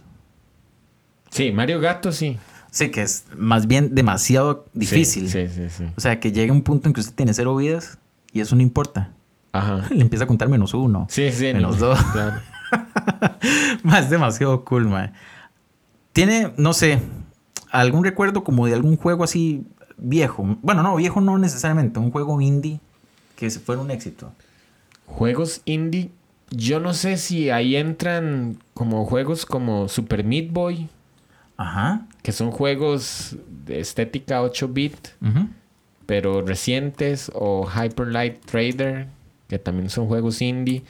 Sí, 1.29 1.51
Mario 1.51 1.79
Gato 1.79 2.11
sí. 2.11 2.37
Sí, 2.69 2.89
que 2.89 3.01
es 3.01 3.25
más 3.35 3.67
bien 3.67 3.95
demasiado 3.95 4.65
difícil. 4.73 5.29
Sí, 5.29 5.47
sí, 5.47 5.69
sí. 5.69 5.69
sí. 5.69 5.85
O 5.95 6.01
sea, 6.01 6.19
que 6.19 6.31
llegue 6.31 6.51
un 6.51 6.61
punto 6.61 6.87
en 6.87 6.93
que 6.93 7.01
usted 7.01 7.13
tiene 7.13 7.33
cero 7.33 7.55
vidas 7.55 7.97
y 8.33 8.41
eso 8.41 8.55
no 8.55 8.61
importa. 8.61 9.11
Ajá. 9.51 9.87
Le 9.91 10.01
empieza 10.01 10.25
a 10.25 10.27
contar 10.27 10.49
menos 10.49 10.73
uno. 10.73 11.07
Sí, 11.09 11.31
sí. 11.31 11.53
Menos 11.53 11.79
no, 11.79 11.87
dos. 11.87 12.03
claro. 12.11 12.41
Más 13.83 14.09
demasiado 14.09 14.63
cool, 14.65 14.87
man. 14.87 15.13
Tiene, 16.13 16.53
no 16.57 16.73
sé, 16.73 17.01
algún 17.69 18.03
recuerdo 18.03 18.43
como 18.43 18.67
de 18.67 18.73
algún 18.73 18.97
juego 18.97 19.23
así 19.23 19.65
viejo. 20.01 20.57
Bueno, 20.61 20.83
no, 20.83 20.95
viejo 20.97 21.21
no 21.21 21.37
necesariamente. 21.37 21.99
Un 21.99 22.11
juego 22.11 22.41
indie 22.41 22.79
que 23.37 23.49
fuera 23.49 23.81
un 23.81 23.89
éxito. 23.91 24.33
juegos 25.05 25.61
indie, 25.65 26.09
yo 26.51 26.79
no 26.79 26.93
sé 26.93 27.17
si 27.17 27.49
ahí 27.49 27.75
entran 27.75 28.57
como 28.73 29.05
juegos 29.05 29.45
como 29.45 29.87
Super 29.87 30.23
Meat 30.23 30.51
Boy, 30.51 30.89
Ajá. 31.57 32.05
que 32.23 32.31
son 32.33 32.51
juegos 32.51 33.37
de 33.65 33.79
estética 33.79 34.41
8-bit, 34.43 34.95
Ujú. 35.21 35.47
pero 36.05 36.41
recientes, 36.41 37.31
o 37.33 37.67
Hyper 37.67 38.07
Light 38.07 38.45
Trader, 38.45 39.07
que 39.47 39.57
también 39.59 39.89
son 39.89 40.07
juegos 40.07 40.41
indie. 40.41 40.83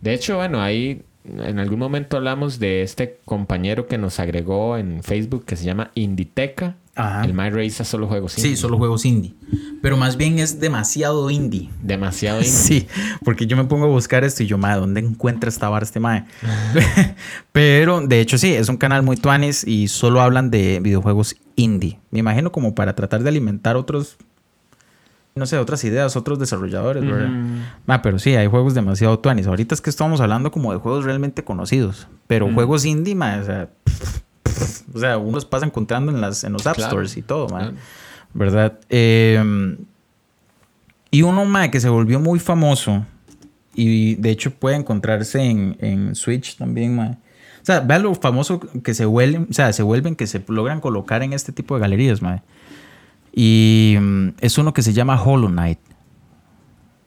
De 0.00 0.14
hecho, 0.14 0.36
bueno, 0.36 0.60
ahí 0.62 1.02
en 1.24 1.58
algún 1.58 1.78
momento 1.78 2.16
hablamos 2.16 2.58
de 2.58 2.82
este 2.82 3.18
compañero 3.24 3.86
que 3.86 3.98
nos 3.98 4.20
agregó 4.20 4.76
en 4.78 5.02
Facebook 5.02 5.44
que 5.44 5.56
se 5.56 5.64
llama 5.64 5.90
Inditeca. 5.94 6.76
Ajá. 6.96 7.24
El 7.24 7.34
My 7.34 7.50
Race 7.50 7.84
solo 7.84 8.06
juegos 8.06 8.38
indie. 8.38 8.52
Sí, 8.52 8.56
solo 8.56 8.78
juegos 8.78 9.04
indie. 9.04 9.34
Pero 9.82 9.96
más 9.96 10.16
bien 10.16 10.38
es 10.38 10.60
demasiado 10.60 11.28
indie. 11.30 11.70
Demasiado 11.82 12.38
indie. 12.38 12.52
Sí, 12.52 12.86
porque 13.24 13.46
yo 13.46 13.56
me 13.56 13.64
pongo 13.64 13.86
a 13.86 13.88
buscar 13.88 14.22
esto 14.24 14.42
y 14.42 14.46
yo, 14.46 14.58
madre, 14.58 14.80
¿dónde 14.80 15.00
encuentra 15.00 15.48
esta 15.48 15.68
vara 15.68 15.84
este 15.84 16.00
mae? 16.00 16.24
Pero 17.52 18.00
de 18.00 18.20
hecho 18.20 18.38
sí, 18.38 18.54
es 18.54 18.68
un 18.68 18.76
canal 18.76 19.02
muy 19.02 19.16
tuanis 19.16 19.66
y 19.66 19.88
solo 19.88 20.20
hablan 20.20 20.50
de 20.50 20.80
videojuegos 20.80 21.36
indie. 21.56 21.98
Me 22.10 22.20
imagino 22.20 22.52
como 22.52 22.74
para 22.74 22.94
tratar 22.94 23.22
de 23.22 23.28
alimentar 23.28 23.76
otros, 23.76 24.16
no 25.34 25.46
sé, 25.46 25.58
otras 25.58 25.82
ideas, 25.84 26.16
otros 26.16 26.38
desarrolladores, 26.38 27.04
¿verdad? 27.04 27.30
Ah, 27.88 28.02
pero 28.02 28.20
sí, 28.20 28.36
hay 28.36 28.46
juegos 28.46 28.74
demasiado 28.74 29.18
tuanis. 29.18 29.48
Ahorita 29.48 29.74
es 29.74 29.80
que 29.80 29.90
estamos 29.90 30.20
hablando 30.20 30.52
como 30.52 30.72
de 30.72 30.78
juegos 30.78 31.04
realmente 31.04 31.42
conocidos. 31.42 32.06
Pero 32.28 32.52
juegos 32.52 32.84
indie, 32.84 33.14
mae, 33.14 33.40
o 33.40 33.44
sea... 33.44 33.68
O 34.94 34.98
sea, 34.98 35.18
uno 35.18 35.32
los 35.32 35.44
pasa 35.44 35.66
encontrando 35.66 36.12
en, 36.12 36.20
las, 36.20 36.44
en 36.44 36.52
los 36.52 36.66
App 36.66 36.76
Claro. 36.76 36.90
Stores 36.90 37.16
y 37.16 37.22
todo. 37.22 37.46
Claro. 37.48 37.72
¿verdad? 38.32 38.78
Eh, 38.90 39.76
y 41.10 41.22
uno 41.22 41.44
más 41.44 41.68
que 41.68 41.80
se 41.80 41.88
volvió 41.88 42.18
muy 42.18 42.40
famoso 42.40 43.04
y 43.74 44.16
de 44.16 44.30
hecho 44.30 44.50
puede 44.52 44.76
encontrarse 44.76 45.40
en, 45.40 45.76
en 45.80 46.14
Switch 46.14 46.56
también, 46.56 46.96
mae. 46.96 47.10
O 47.10 47.66
sea, 47.66 47.80
vean 47.80 48.02
lo 48.02 48.14
famoso 48.14 48.60
que 48.60 48.92
se 48.92 49.04
vuelven, 49.06 49.46
o 49.50 49.52
sea, 49.52 49.72
se 49.72 49.82
vuelven 49.82 50.16
que 50.16 50.26
se 50.26 50.44
logran 50.48 50.80
colocar 50.80 51.22
en 51.22 51.32
este 51.32 51.52
tipo 51.52 51.74
de 51.74 51.80
galerías, 51.80 52.20
mae. 52.20 52.42
Y 53.32 53.96
mm, 54.00 54.28
es 54.40 54.58
uno 54.58 54.74
que 54.74 54.82
se 54.82 54.92
llama 54.92 55.20
Hollow 55.20 55.48
Knight. 55.48 55.78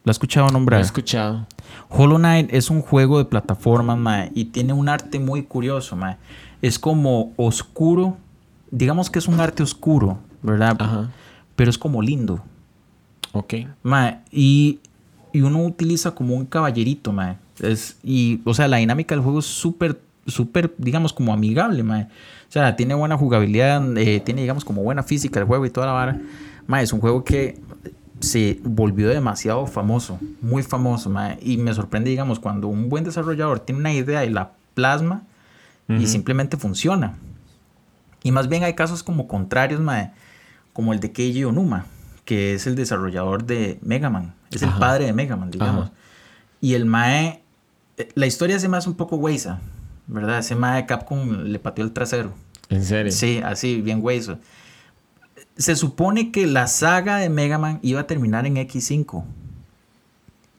¿Lo 0.04 0.12
has 0.12 0.16
escuchado 0.16 0.48
Lo 0.48 0.54
nombrar? 0.54 0.80
he 0.80 0.84
escuchado. 0.84 1.46
Hollow 1.90 2.18
Knight 2.18 2.54
es 2.54 2.70
un 2.70 2.82
juego 2.82 3.18
de 3.20 3.26
plataformas, 3.26 3.98
mae, 3.98 4.32
y 4.34 4.46
tiene 4.46 4.74
un 4.74 4.88
arte 4.90 5.20
muy 5.20 5.44
curioso, 5.44 5.96
mae. 5.96 6.18
Es 6.62 6.80
como 6.80 7.34
oscuro, 7.38 8.17
digamos 8.72 9.10
que 9.10 9.20
es 9.20 9.28
un 9.28 9.39
arte 9.39 9.63
oscuro, 9.63 10.20
¿verdad? 10.41 10.76
Ajá. 10.80 11.12
Pero 11.56 11.70
es 11.70 11.78
como 11.78 12.02
lindo. 12.02 12.43
Ok. 13.32 13.54
Mae, 13.84 14.20
y, 14.32 14.80
y 15.34 15.41
uno 15.41 15.63
utiliza 15.63 16.12
como 16.12 16.36
un 16.36 16.46
caballerito, 16.46 17.12
mae. 17.12 17.38
Es, 17.60 17.98
y, 18.04 18.41
o 18.46 18.54
sea, 18.54 18.67
la 18.67 18.78
dinámica 18.78 19.15
del 19.15 19.24
juego 19.24 19.39
es 19.39 19.46
súper, 19.46 20.00
súper, 20.26 20.74
digamos, 20.78 21.13
como 21.13 21.34
amigable, 21.34 21.84
mae. 21.84 22.04
O 22.04 22.52
sea, 22.52 22.76
tiene 22.76 22.93
buena 22.93 23.17
jugabilidad, 23.17 23.98
eh, 23.98 24.20
tiene, 24.20 24.41
digamos, 24.41 24.63
como 24.63 24.84
buena 24.84 25.04
física 25.04 25.39
el 25.39 25.46
juego 25.46 25.65
y 25.65 25.70
toda 25.70 25.88
la 25.88 25.93
vara. 25.93 26.22
Mae, 26.65 26.84
es 26.84 26.93
un 26.93 27.00
juego 27.00 27.24
que 27.24 27.60
se 28.20 28.60
volvió 28.63 29.10
demasiado 29.10 29.67
famoso, 29.67 30.20
muy 30.41 30.63
famoso, 30.63 31.10
mae. 31.10 31.38
Y 31.41 31.58
me 31.58 31.74
sorprende, 31.74 32.10
digamos, 32.10 32.39
cuando 32.39 32.67
un 32.67 32.89
buen 32.89 33.04
desarrollador 33.04 33.60
tiene 33.60 33.80
una 33.80 33.93
idea 33.93 34.26
y 34.26 34.30
la 34.30 34.52
plasma 34.74 35.24
y 35.88 36.08
simplemente 36.08 36.58
funciona. 36.58 37.17
Y 38.23 38.32
más 38.32 38.50
bien 38.50 38.63
hay 38.63 38.73
casos 38.73 39.04
como 39.04 39.28
contrarios, 39.28 39.80
mae, 39.80 40.12
como 40.73 40.93
el 40.93 41.00
de 41.00 41.12
Keiji 41.12 41.45
Onuma, 41.45 41.86
que 42.26 42.54
es 42.54 42.67
el 42.67 42.76
desarrollador 42.76 43.45
de 43.45 43.80
Mega 43.82 44.10
Man. 44.10 44.34
Es 44.52 44.62
el 44.63 44.71
padre 44.71 45.06
de 45.06 45.13
Mega 45.13 45.36
Man, 45.36 45.52
digamos. 45.52 45.86
Ajá. 45.86 45.93
Y 46.60 46.73
el 46.73 46.86
mae, 46.86 47.41
eh, 47.97 48.10
la 48.15 48.26
historia 48.26 48.60
se 48.60 48.67
me 48.67 48.78
hace 48.78 48.89
un 48.89 48.95
poco 48.95 49.15
weiza, 49.17 49.60
¿verdad? 50.08 50.39
Ese 50.39 50.56
mae 50.56 50.86
Capcom 50.86 51.43
le 51.43 51.60
pateó 51.60 51.86
el 51.86 51.91
trasero. 51.91 52.34
¿En 52.69 52.84
serio? 52.84 53.12
Sí, 53.12 53.41
así, 53.43 53.82
bien 53.82 54.00
weizo. 54.02 54.39
Se 55.56 55.76
supone 55.76 56.32
que 56.32 56.45
la 56.47 56.67
saga 56.67 57.17
de 57.17 57.30
Mega 57.30 57.58
Man 57.58 57.80
iba 57.82 58.02
a 58.02 58.08
terminar 58.08 58.45
en 58.45 58.58
X5. 58.58 59.23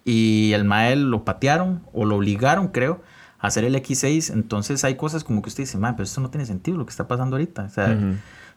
Y 0.04 0.52
el 0.52 0.64
mae 0.64 0.96
lo 0.96 1.24
patearon 1.24 1.82
o 1.92 2.04
lo 2.04 2.16
obligaron, 2.16 2.68
creo, 2.68 3.02
hacer 3.38 3.64
el 3.64 3.74
X6. 3.76 4.32
Entonces 4.32 4.84
hay 4.84 4.96
cosas 4.96 5.24
como 5.24 5.42
que 5.42 5.48
usted 5.48 5.62
dice, 5.64 5.78
pero 5.80 6.02
esto 6.02 6.20
no 6.20 6.30
tiene 6.30 6.46
sentido 6.46 6.76
lo 6.78 6.86
que 6.86 6.90
está 6.90 7.08
pasando 7.08 7.36
ahorita. 7.36 7.64
O 7.64 7.68
sea. 7.70 7.98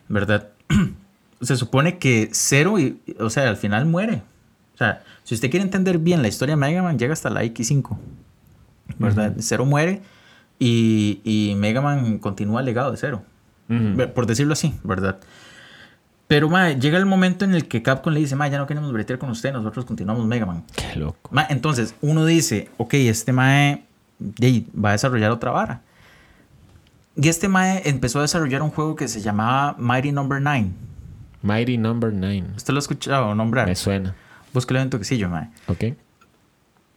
¿verdad? 0.07 0.49
Se 1.41 1.55
supone 1.57 1.97
que 1.97 2.29
Zero, 2.33 2.77
y, 2.79 3.01
o 3.19 3.29
sea, 3.29 3.49
al 3.49 3.57
final 3.57 3.85
muere. 3.85 4.21
O 4.75 4.77
sea, 4.77 5.03
si 5.23 5.33
usted 5.35 5.49
quiere 5.49 5.63
entender 5.63 5.97
bien 5.97 6.21
la 6.21 6.27
historia 6.27 6.53
de 6.55 6.59
Mega 6.61 6.83
Man, 6.83 6.99
llega 6.99 7.13
hasta 7.13 7.29
la 7.29 7.43
X5. 7.43 7.97
¿Verdad? 8.99 9.35
Zero 9.39 9.65
muere 9.65 10.01
y, 10.59 11.21
y 11.23 11.55
Mega 11.55 11.81
Man 11.81 12.19
continúa 12.19 12.59
el 12.59 12.65
legado 12.65 12.91
de. 12.91 13.17
Ver- 13.67 14.13
Por 14.13 14.25
decirlo 14.25 14.53
así, 14.53 14.73
¿verdad? 14.83 15.19
Pero, 16.27 16.49
mae, 16.49 16.79
llega 16.79 16.97
el 16.97 17.05
momento 17.05 17.43
en 17.45 17.53
el 17.55 17.67
que 17.67 17.81
Capcom 17.81 18.13
le 18.13 18.19
dice, 18.19 18.35
mae, 18.35 18.49
ya 18.51 18.57
no 18.57 18.67
queremos 18.67 18.91
bretear 18.93 19.17
con 19.19 19.29
usted, 19.31 19.51
nosotros 19.51 19.85
continuamos 19.85 20.25
Mega 20.25 20.45
Man. 20.45 20.63
Qué 20.75 20.97
loco. 20.99 21.29
Ma, 21.33 21.45
entonces, 21.49 21.95
uno 22.01 22.25
dice, 22.25 22.69
ok, 22.77 22.93
este 22.95 23.33
mae 23.33 23.85
de- 24.21 24.65
va 24.73 24.89
a 24.89 24.91
desarrollar 24.93 25.31
otra 25.31 25.51
vara. 25.51 25.81
Y 27.15 27.27
este 27.27 27.47
mae 27.49 27.81
empezó 27.85 28.19
a 28.19 28.21
desarrollar 28.21 28.61
un 28.61 28.69
juego 28.69 28.95
que 28.95 29.07
se 29.07 29.21
llamaba 29.21 29.75
Mighty 29.77 30.11
Number 30.11 30.41
9. 30.41 30.67
Mighty 31.41 31.77
Number 31.77 32.13
9. 32.13 32.45
¿Usted 32.55 32.73
lo 32.73 32.77
ha 32.77 32.79
escuchado 32.81 33.35
nombrar? 33.35 33.67
Me 33.67 33.75
suena. 33.75 34.15
Búsquelo 34.53 34.79
en 34.79 34.89
toquecillo, 34.89 35.27
mae. 35.29 35.49
Ok. 35.67 35.95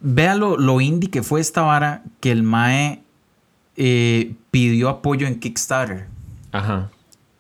Vea 0.01 0.35
lo, 0.35 0.57
lo 0.59 0.81
indie 0.81 1.11
que 1.11 1.23
fue 1.23 1.41
esta 1.41 1.63
vara 1.63 2.03
que 2.21 2.31
el 2.31 2.43
mae 2.43 3.03
eh, 3.77 4.35
pidió 4.51 4.89
apoyo 4.89 5.27
en 5.27 5.41
Kickstarter. 5.41 6.07
Ajá. 6.53 6.91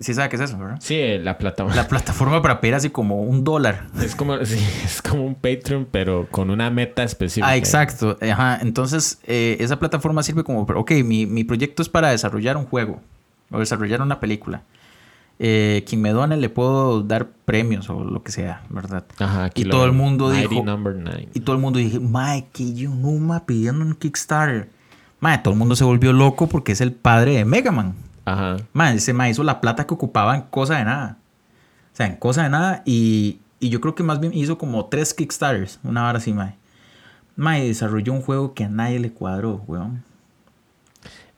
Sí 0.04 0.12
sabe 0.12 0.28
qué 0.28 0.36
es 0.36 0.42
eso, 0.42 0.58
¿verdad? 0.58 0.76
Sí, 0.80 0.94
eh, 0.96 1.18
la 1.18 1.38
plataforma. 1.38 1.74
La 1.74 1.88
plataforma 1.88 2.42
para 2.42 2.60
pedir 2.60 2.74
así 2.74 2.90
como 2.90 3.22
un 3.22 3.42
dólar. 3.42 3.86
Es 4.02 4.14
como, 4.14 4.36
sí, 4.44 4.58
es 4.84 5.00
como 5.00 5.24
un 5.24 5.34
Patreon, 5.34 5.88
pero 5.90 6.28
con 6.30 6.50
una 6.50 6.68
meta 6.70 7.02
específica. 7.04 7.48
Ah, 7.48 7.56
exacto. 7.56 8.18
Ajá. 8.20 8.58
Entonces, 8.60 9.18
eh, 9.24 9.56
esa 9.60 9.78
plataforma 9.78 10.22
sirve 10.22 10.44
como, 10.44 10.60
ok, 10.60 10.90
mi, 11.04 11.24
mi 11.24 11.42
proyecto 11.44 11.80
es 11.82 11.88
para 11.88 12.10
desarrollar 12.10 12.56
un 12.58 12.66
juego 12.66 13.00
o 13.50 13.60
desarrollar 13.60 14.02
una 14.02 14.20
película. 14.20 14.62
Eh, 15.38 15.84
quien 15.88 16.00
me 16.00 16.10
done 16.10 16.36
le 16.36 16.48
puedo 16.48 17.02
dar 17.02 17.26
premios 17.44 17.88
o 17.90 18.04
lo 18.04 18.22
que 18.22 18.30
sea, 18.30 18.62
¿verdad? 18.68 19.04
Ajá, 19.18 19.50
Y 19.54 19.64
todo 19.64 19.84
el 19.84 19.92
mundo 19.92 20.30
dijo- 20.30 20.62
Number 20.64 20.94
9. 20.94 21.28
Y 21.34 21.40
todo 21.40 21.56
el 21.56 21.62
mundo 21.62 21.78
dije, 21.78 21.98
mae, 21.98 22.46
que 22.52 22.72
Yonuma 22.74 23.44
pidiendo 23.46 23.84
un 23.84 23.94
Kickstarter. 23.94 24.68
Mae, 25.18 25.38
todo 25.38 25.54
el 25.54 25.58
mundo 25.58 25.74
se 25.76 25.84
volvió 25.84 26.12
loco 26.12 26.46
porque 26.46 26.72
es 26.72 26.80
el 26.80 26.92
padre 26.92 27.36
de 27.36 27.44
Mega 27.44 27.72
Man. 27.72 27.94
Ajá. 28.24 28.56
Mae, 28.72 28.96
ese 28.96 29.12
mae 29.12 29.30
hizo 29.30 29.42
la 29.44 29.60
plata 29.60 29.86
que 29.86 29.94
ocupaba 29.94 30.34
en 30.34 30.42
cosa 30.42 30.76
de 30.78 30.84
nada. 30.84 31.18
O 31.92 31.96
sea, 31.96 32.06
en 32.06 32.16
cosa 32.16 32.42
de 32.44 32.50
nada. 32.50 32.82
Y, 32.84 33.38
y 33.60 33.68
yo 33.68 33.80
creo 33.80 33.94
que 33.94 34.02
más 34.02 34.20
bien 34.20 34.32
hizo 34.34 34.58
como 34.58 34.86
tres 34.86 35.12
Kickstarters. 35.14 35.78
Una 35.84 36.08
hora 36.08 36.18
así, 36.18 36.32
mae. 36.32 36.54
Mae, 37.36 37.66
desarrolló 37.66 38.12
un 38.12 38.22
juego 38.22 38.54
que 38.54 38.64
a 38.64 38.68
nadie 38.68 38.98
le 38.98 39.10
cuadró, 39.12 39.62
weón. 39.66 40.02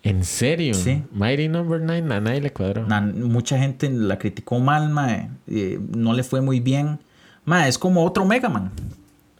¿En 0.02 0.24
serio? 0.24 0.74
Sí. 0.74 1.02
Mighty 1.12 1.48
Number 1.48 1.80
9 1.80 2.14
a 2.14 2.20
nadie 2.20 2.40
le 2.40 2.52
cuadró. 2.52 2.86
Na- 2.86 3.00
mucha 3.00 3.58
gente 3.58 3.90
la 3.90 4.18
criticó 4.18 4.60
mal, 4.60 4.88
mae. 4.90 5.30
eh, 5.48 5.80
no 5.96 6.12
le 6.12 6.22
fue 6.22 6.40
muy 6.40 6.60
bien. 6.60 7.00
Mae, 7.44 7.68
es 7.68 7.76
como 7.78 8.04
otro 8.04 8.24
Mega 8.24 8.48
Man. 8.48 8.70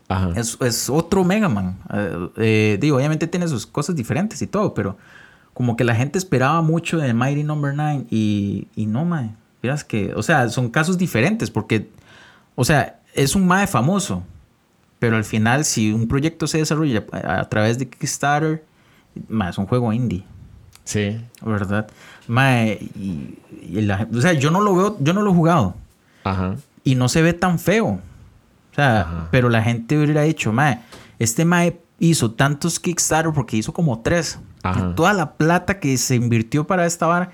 Ajá. 0.09 0.33
Es, 0.35 0.57
es 0.61 0.91
otro 0.91 1.23
Mega 1.25 1.49
Man. 1.49 1.79
Eh, 1.93 2.29
eh, 2.37 2.79
digo, 2.81 2.97
obviamente 2.97 3.27
tiene 3.29 3.47
sus 3.47 3.65
cosas 3.67 3.95
diferentes 3.95 4.43
y 4.43 4.47
todo, 4.49 4.75
pero 4.75 4.97
como 5.57 5.75
que 5.75 5.85
la 5.85 5.95
gente 5.95 6.19
esperaba 6.19 6.61
mucho 6.61 6.99
de 6.99 7.14
Mighty 7.14 7.42
Number 7.42 7.73
9 7.75 8.05
y, 8.11 8.69
y 8.77 8.85
no, 8.85 9.07
mae. 9.07 9.31
Miras 9.62 9.85
que, 9.85 10.12
o 10.14 10.23
sea, 10.23 10.51
son 10.51 10.69
casos 10.69 10.99
diferentes 10.99 11.51
porque, 11.51 11.88
o 12.57 12.64
sea, 12.64 13.01
es 13.14 13.35
un 13.35 13.47
mae 13.47 13.66
famoso, 13.66 14.23
pero 14.99 15.16
al 15.16 15.25
final 15.25 15.64
si 15.64 15.92
un 15.95 16.09
proyecto 16.09 16.47
se 16.47 16.59
desarrolla 16.59 17.05
a, 17.11 17.40
a 17.40 17.49
través 17.49 17.79
de 17.79 17.88
Kickstarter, 17.88 18.62
mae, 19.29 19.49
es 19.49 19.57
un 19.57 19.66
juego 19.66 19.90
indie. 19.95 20.25
Sí. 20.85 21.19
¿Verdad? 21.40 21.88
Mae, 22.29 22.75
y, 22.95 23.38
y 23.62 23.81
la- 23.81 24.07
o 24.14 24.21
sea, 24.21 24.35
yo 24.35 24.51
no 24.51 24.61
lo 24.61 24.77
veo, 24.77 24.97
yo 25.01 25.14
no 25.14 25.23
lo 25.23 25.31
he 25.31 25.35
jugado 25.35 25.75
Ajá. 26.23 26.57
y 26.85 26.97
no 26.97 27.09
se 27.09 27.23
ve 27.23 27.33
tan 27.33 27.59
feo. 27.59 27.87
O 28.73 28.75
sea, 28.75 29.01
Ajá. 29.01 29.29
pero 29.31 29.49
la 29.49 29.62
gente 29.62 29.97
hubiera 29.97 30.21
dicho, 30.23 30.53
mae, 30.53 30.81
este 31.19 31.47
mae 31.47 31.81
hizo 31.99 32.33
tantos 32.33 32.79
Kickstarter 32.79 33.33
porque 33.33 33.57
hizo 33.57 33.73
como 33.73 34.01
tres. 34.01 34.38
Ajá. 34.71 34.95
Toda 34.95 35.13
la 35.13 35.33
plata 35.35 35.79
que 35.81 35.97
se 35.99 36.15
invirtió 36.17 36.67
para 36.67 36.87
esta 36.87 37.07
vara, 37.07 37.31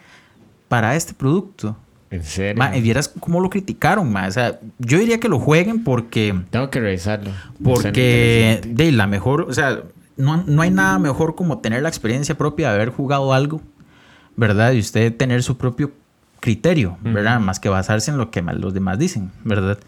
para 0.69 0.95
este 0.97 1.15
producto. 1.15 1.77
¿En 2.11 2.23
serio? 2.25 2.59
Mae, 2.59 2.81
vieras 2.81 3.09
cómo 3.21 3.41
lo 3.41 3.49
criticaron. 3.49 4.15
O 4.15 4.31
sea, 4.33 4.61
yo 4.79 4.99
diría 4.99 5.19
que 5.19 5.29
lo 5.29 5.39
jueguen 5.39 5.83
porque, 5.83 6.35
Tengo 6.51 6.69
que 6.71 6.81
revisarlo. 6.81 7.31
Porque 7.63 8.61
de 8.67 8.93
la 8.93 9.07
mejor, 9.07 9.43
o 9.43 9.53
sea, 9.55 9.81
no, 10.17 10.45
no 10.47 10.61
hay 10.63 10.71
nada 10.71 10.99
mejor 10.99 11.35
como 11.35 11.59
tener 11.61 11.83
la 11.83 11.89
experiencia 11.89 12.37
propia 12.37 12.69
de 12.69 12.75
haber 12.75 12.91
jugado 12.91 13.33
algo, 13.33 13.63
¿verdad? 14.37 14.73
Y 14.73 14.81
usted 14.81 15.17
tener 15.17 15.43
su 15.43 15.57
propio 15.57 15.93
criterio, 16.41 16.99
¿verdad? 17.03 17.41
Más 17.41 17.59
que 17.61 17.69
basarse 17.71 18.11
en 18.11 18.19
lo 18.19 18.31
que 18.31 18.43
ma- 18.43 18.53
los 18.53 18.75
demás 18.75 18.99
dicen, 18.99 19.31
¿verdad? 19.45 19.79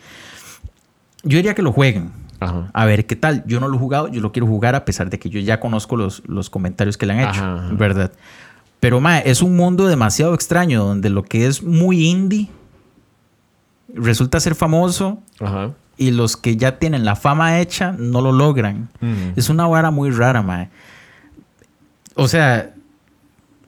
Yo 1.25 1.37
diría 1.37 1.55
que 1.55 1.63
lo 1.63 1.73
jueguen. 1.73 2.11
Ajá. 2.45 2.71
a 2.73 2.85
ver 2.87 3.07
qué 3.07 3.17
tal. 3.17 3.45
Yo 3.47 3.61
no 3.61 3.69
lo 3.69 3.77
he 3.77 3.79
jugado, 3.79 4.09
yo 4.09 4.21
lo 4.21 4.33
quiero 4.33 4.47
jugar 4.47 4.75
a 4.75 4.85
pesar 4.85 5.11
de 5.11 5.19
que 5.19 5.31
yo 5.31 5.41
ya 5.41 5.61
conozco 5.61 5.97
los, 5.97 6.23
los 6.27 6.51
comentarios 6.51 6.97
que 6.97 7.07
le 7.07 7.13
han 7.15 7.21
hecho, 7.21 7.41
Ajá. 7.43 7.69
¿verdad? 7.73 8.13
Pero 8.81 9.01
mae, 9.01 9.23
es 9.25 9.41
un 9.43 9.57
mundo 9.57 9.87
demasiado 9.87 10.35
extraño 10.35 10.85
donde 10.85 11.09
lo 11.11 11.23
que 11.23 11.47
es 11.47 11.63
muy 11.63 12.07
indie 12.07 12.49
resulta 13.95 14.41
ser 14.41 14.55
famoso 14.55 15.23
Ajá. 15.41 15.71
y 15.97 16.11
los 16.11 16.37
que 16.37 16.57
ya 16.57 16.79
tienen 16.79 17.05
la 17.05 17.17
fama 17.17 17.61
hecha 17.61 17.93
no 17.99 18.21
lo 18.21 18.33
logran. 18.33 18.89
Mm. 19.01 19.33
Es 19.37 19.49
una 19.49 19.67
vara 19.67 19.91
muy 19.91 20.11
rara, 20.11 20.43
mae. 20.43 20.69
O 22.15 22.29
sea, 22.29 22.73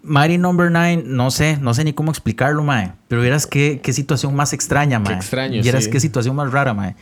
Mighty 0.03 0.39
Number 0.39 0.71
9, 0.71 1.03
no 1.07 1.31
sé, 1.31 1.59
no 1.61 1.75
sé 1.75 1.85
ni 1.85 1.93
cómo 1.93 2.11
explicarlo, 2.11 2.63
mae. 2.63 2.93
Pero 3.09 3.23
vieras 3.23 3.47
qué, 3.47 3.81
qué 3.83 3.93
situación 3.93 4.35
más 4.37 4.53
extraña, 4.53 4.99
mae. 4.99 5.15
extraño, 5.15 5.63
Vieras 5.63 5.85
sí. 5.85 5.91
qué 5.91 6.01
situación 6.01 6.37
más 6.37 6.51
rara, 6.53 6.75
mae. 6.75 6.95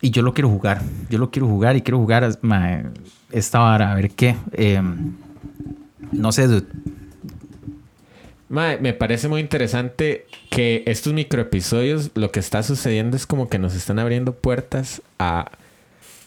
Y 0.00 0.10
yo 0.10 0.22
lo 0.22 0.32
quiero 0.34 0.48
jugar. 0.48 0.80
Yo 1.10 1.18
lo 1.18 1.30
quiero 1.30 1.48
jugar 1.48 1.76
y 1.76 1.82
quiero 1.82 1.98
jugar, 1.98 2.24
esta 3.32 3.58
vara. 3.58 3.92
A 3.92 3.94
ver 3.94 4.10
qué. 4.10 4.36
Eh, 4.52 4.80
no 6.12 6.32
sé, 6.32 6.46
dude. 6.46 6.66
Mae, 8.48 8.78
me 8.78 8.94
parece 8.94 9.28
muy 9.28 9.40
interesante 9.40 10.26
que 10.50 10.82
estos 10.86 11.12
microepisodios, 11.12 12.10
lo 12.14 12.30
que 12.30 12.40
está 12.40 12.62
sucediendo 12.62 13.16
es 13.16 13.26
como 13.26 13.48
que 13.48 13.58
nos 13.58 13.74
están 13.74 13.98
abriendo 13.98 14.32
puertas 14.34 15.02
a... 15.18 15.50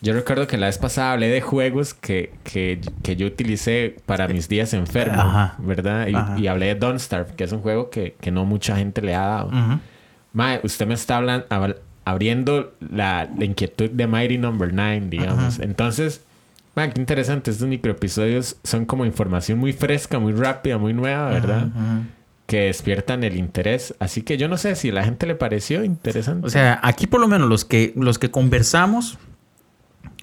Yo 0.04 0.14
recuerdo 0.14 0.48
que 0.48 0.58
la 0.58 0.66
vez 0.68 0.78
pasada 0.80 1.14
hablé 1.14 1.30
de 1.30 1.42
juegos 1.42 1.94
que, 1.94 2.34
que, 2.44 2.82
que 3.04 3.16
yo 3.16 3.28
utilicé 3.28 3.98
para 4.08 4.28
mis 4.28 4.50
días 4.50 4.74
enfermos, 4.74 5.20
Ajá. 5.20 5.56
¿verdad? 5.60 6.08
Y, 6.08 6.16
Ajá. 6.16 6.40
y 6.40 6.48
hablé 6.48 6.68
de 6.68 6.76
Don't 6.76 7.00
Starve, 7.00 7.34
que 7.36 7.44
es 7.44 7.52
un 7.52 7.62
juego 7.62 7.90
que, 7.92 8.16
que 8.20 8.32
no 8.32 8.44
mucha 8.46 8.76
gente 8.76 9.02
le 9.04 9.14
ha 9.16 9.22
dado. 9.22 9.52
Mae, 10.34 10.60
usted 10.64 10.88
me 10.88 10.96
está 10.96 11.20
hablan- 11.20 11.46
habl- 11.50 11.78
abriendo 12.06 12.74
la, 12.80 13.30
la 13.38 13.46
inquietud 13.46 13.90
de 13.90 14.08
Mighty 14.08 14.38
Number 14.38 14.74
9, 14.74 15.08
digamos. 15.10 15.60
Entonces, 15.60 16.22
mae, 16.76 16.92
qué 16.92 17.00
interesante. 17.00 17.52
Estos 17.52 17.68
microepisodios 17.68 18.58
son 18.64 18.86
como 18.86 19.06
información 19.06 19.60
muy 19.60 19.74
fresca, 19.74 20.20
muy 20.20 20.34
rápida, 20.34 20.78
muy 20.78 20.94
nueva, 20.94 21.30
¿verdad? 21.30 21.68
Que 22.46 22.62
despiertan 22.66 23.24
el 23.24 23.38
interés. 23.38 23.96
Así 24.00 24.24
que 24.24 24.38
yo 24.38 24.48
no 24.48 24.58
sé 24.58 24.76
si 24.76 24.90
a 24.90 24.94
la 24.94 25.04
gente 25.04 25.26
le 25.26 25.36
pareció 25.36 25.84
interesante. 25.84 26.46
O 26.48 26.50
sea, 26.50 26.80
aquí 26.84 27.08
por 27.08 27.22
lo 27.22 27.28
menos 27.28 27.48
los 27.48 27.66
que, 27.66 27.94
los 27.96 28.20
que 28.20 28.32
conversamos, 28.32 29.18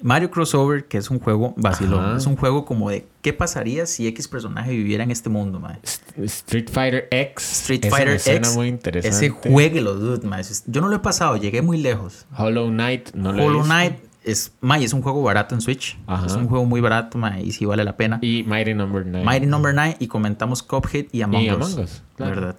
Mario 0.01 0.31
Crossover, 0.31 0.85
que 0.85 0.97
es 0.97 1.09
un 1.09 1.19
juego 1.19 1.53
vacilón, 1.57 2.03
Ajá. 2.05 2.17
es 2.17 2.25
un 2.25 2.35
juego 2.37 2.65
como 2.65 2.89
de 2.89 3.05
qué 3.21 3.33
pasaría 3.33 3.85
si 3.85 4.07
X 4.07 4.27
personaje 4.27 4.71
viviera 4.71 5.03
en 5.03 5.11
este 5.11 5.29
mundo, 5.29 5.59
mae. 5.59 5.77
St- 5.83 6.23
Street 6.25 6.69
Fighter 6.71 7.07
X. 7.11 7.51
Street 7.61 7.79
ese 7.85 7.89
Fighter 7.89 8.13
me 8.13 8.19
suena 8.19 8.37
X, 8.47 8.55
muy 8.55 8.67
interesante. 8.67 9.15
ese 9.15 9.29
jueguelo, 9.29 9.95
dude, 9.95 10.27
mae. 10.27 10.43
Yo 10.67 10.81
no 10.81 10.87
lo 10.87 10.95
he 10.95 10.99
pasado, 10.99 11.37
llegué 11.37 11.61
muy 11.61 11.77
lejos. 11.79 12.25
Hollow 12.37 12.69
Knight, 12.69 13.11
no 13.13 13.33
lo 13.33 13.39
he 13.41 13.45
Hollow 13.45 13.59
visto. 13.59 13.73
Knight 13.73 13.93
es, 14.23 14.51
mae, 14.61 14.83
es 14.83 14.93
un 14.93 15.01
juego 15.01 15.21
barato 15.23 15.55
en 15.55 15.61
Switch. 15.61 15.97
Ajá. 16.07 16.25
Es 16.27 16.33
un 16.33 16.47
juego 16.47 16.65
muy 16.65 16.81
barato, 16.81 17.17
mae, 17.17 17.41
y 17.43 17.51
sí 17.51 17.65
vale 17.65 17.83
la 17.83 17.97
pena. 17.97 18.19
Y 18.21 18.43
Mighty 18.43 18.73
Number 18.73 19.05
9. 19.05 19.25
Mighty 19.25 19.45
Number 19.47 19.73
9 19.73 19.97
y 19.99 20.07
comentamos 20.07 20.63
Cuphead 20.63 21.05
y 21.11 21.21
Among 21.21 21.41
Y 21.43 21.51
Us. 21.51 21.55
Among 21.73 21.79
Us, 21.83 22.03
claro. 22.15 22.35
¿Verdad? 22.35 22.55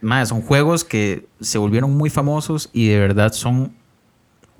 Mae, 0.00 0.26
son 0.26 0.42
juegos 0.42 0.84
que 0.84 1.26
se 1.40 1.58
volvieron 1.58 1.96
muy 1.96 2.10
famosos 2.10 2.70
y 2.72 2.88
de 2.88 2.98
verdad 2.98 3.32
son 3.32 3.72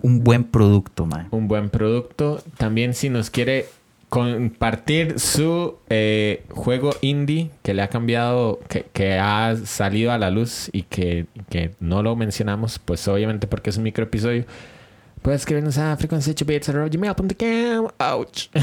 un 0.02 0.22
buen 0.22 0.44
producto, 0.44 1.06
mae. 1.06 1.26
un 1.30 1.48
buen 1.48 1.70
producto. 1.70 2.42
También 2.56 2.94
si 2.94 3.08
nos 3.08 3.30
quiere 3.30 3.66
compartir 4.08 5.18
su 5.18 5.76
eh, 5.88 6.44
juego 6.50 6.94
indie 7.00 7.50
que 7.62 7.72
le 7.72 7.80
ha 7.80 7.88
cambiado, 7.88 8.60
que, 8.68 8.84
que 8.92 9.18
ha 9.18 9.56
salido 9.64 10.12
a 10.12 10.18
la 10.18 10.30
luz 10.30 10.68
y 10.72 10.82
que, 10.82 11.26
que 11.48 11.74
no 11.80 12.02
lo 12.02 12.14
mencionamos, 12.14 12.78
pues 12.78 13.08
obviamente 13.08 13.46
porque 13.46 13.70
es 13.70 13.78
un 13.78 13.84
micro 13.84 14.04
episodio. 14.04 14.44
Puedes 15.22 15.40
escribirnos 15.42 15.78
a 15.78 15.96
frequency8bits.gmail.com 15.96 17.88
Ouch. 17.98 18.48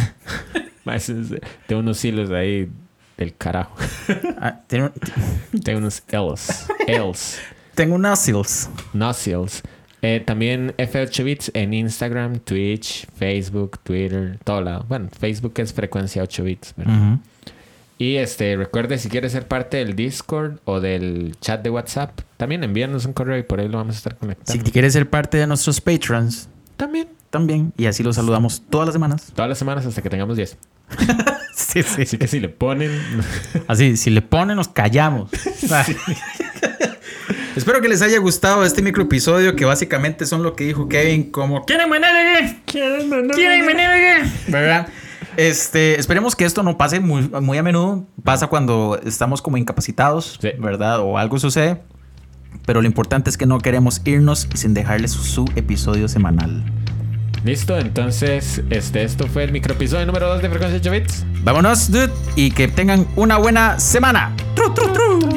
De 1.68 1.76
unos 1.76 2.04
hilos 2.04 2.32
ahí 2.32 2.70
del 3.18 3.36
carajo. 3.36 3.76
Ah, 4.40 4.62
tengo, 4.68 4.92
unos 5.78 6.04
L's. 6.12 6.68
L's. 6.88 7.40
tengo 7.76 7.96
unas 7.96 8.20
seals. 8.20 8.70
Eh, 10.02 10.24
también 10.26 10.74
F8 10.78 11.24
Bits 11.24 11.52
en 11.54 11.74
Instagram, 11.74 12.40
Twitch, 12.40 13.06
Facebook, 13.18 13.80
Twitter, 13.84 14.40
todo 14.44 14.62
lado. 14.62 14.86
Bueno, 14.88 15.10
Facebook 15.18 15.54
es 15.58 15.74
frecuencia 15.74 16.24
8 16.24 16.44
bits. 16.44 16.74
¿verdad? 16.78 17.18
Y 17.98 18.16
este, 18.16 18.56
recuerde 18.56 18.98
si 18.98 19.10
quiere 19.10 19.30
ser 19.30 19.46
parte 19.48 19.76
del 19.78 19.94
Discord 19.98 20.60
o 20.64 20.80
del 20.80 21.36
chat 21.42 21.62
de 21.62 21.70
WhatsApp, 21.70 22.22
también 22.38 22.64
envíanos 22.64 23.06
un 23.06 23.12
correo 23.12 23.38
y 23.38 23.44
por 23.44 23.60
ahí 23.60 23.68
lo 23.68 23.78
vamos 23.78 23.96
a 23.96 23.98
estar 23.98 24.14
Si 24.14 24.20
conectando. 24.20 24.72
quieres 24.72 24.94
ser 24.94 25.10
parte 25.10 25.38
de 25.38 25.46
nuestros 25.48 25.82
patrons, 25.82 26.48
También. 26.78 27.10
también. 27.30 27.74
Y 27.76 27.88
así 27.88 28.02
los 28.02 28.16
saludamos 28.16 28.62
todas 28.70 28.88
las 28.88 28.94
semanas. 28.94 29.32
Todas 29.36 29.50
las 29.50 29.58
semanas 29.58 29.86
hasta 29.86 30.02
que 30.02 30.10
tengamos 30.10 30.38
10. 30.38 30.58
Sí, 31.52 31.84
sí. 31.84 32.04
Así 32.04 32.18
que 32.18 32.28
si 32.28 32.40
le 32.40 32.48
ponen. 32.48 32.90
Así, 33.68 33.98
si 33.98 34.10
le 34.10 34.22
ponen, 34.22 34.56
nos 34.56 34.70
callamos. 34.70 35.30
Espero 37.60 37.82
que 37.82 37.90
les 37.90 38.02
haya 38.02 38.18
gustado 38.20 38.64
este 38.64 38.82
micro 38.82 39.04
episodio 39.04 39.54
que 39.54 39.66
básicamente 39.66 40.26
son 40.26 40.44
lo 40.44 40.56
que 40.56 40.64
dijo 40.64 40.88
Kevin 40.88 41.30
como 41.30 41.66
¿Quieren 41.66 41.90
Menedegue? 41.90 42.62
¿Quieren 42.66 43.10
Menedegue? 43.10 44.32
¿Verdad? 44.48 44.88
Este, 45.36 46.00
esperemos 46.00 46.38
que 46.38 46.46
esto 46.46 46.64
no 46.64 46.78
pase 46.78 47.02
muy, 47.02 47.28
muy 47.42 47.58
a 47.58 47.62
menudo. 47.64 48.06
Pasa 48.24 48.48
cuando 48.48 48.98
estamos 49.06 49.42
como 49.42 49.58
incapacitados, 49.58 50.40
Sí. 50.42 50.52
¿verdad? 50.58 51.02
O 51.02 51.18
algo 51.18 51.38
sucede. 51.38 51.82
Pero 52.66 52.80
lo 52.82 52.88
importante 52.88 53.30
es 53.30 53.38
que 53.38 53.46
no 53.46 53.60
queremos 53.60 54.00
irnos 54.06 54.48
sin 54.54 54.74
dejarles 54.74 55.12
su, 55.12 55.26
su 55.26 55.44
episodio 55.58 56.08
semanal. 56.08 56.64
Listo, 57.44 57.78
entonces 57.78 58.62
este, 58.70 59.04
esto 59.04 59.28
fue 59.28 59.44
el 59.44 59.52
microepisodio 59.52 60.06
número 60.06 60.30
2 60.30 60.42
de 60.44 60.50
Frecuencia 60.50 60.80
8 60.80 60.92
bits. 60.92 61.26
Vámonos, 61.44 61.92
dude, 61.92 62.10
y 62.38 62.52
que 62.52 62.70
tengan 62.70 63.06
una 63.18 63.36
buena 63.38 63.78
semana. 63.82 64.34
¡Tru, 64.56 64.74
tru, 64.74 64.94
tru! 64.94 65.29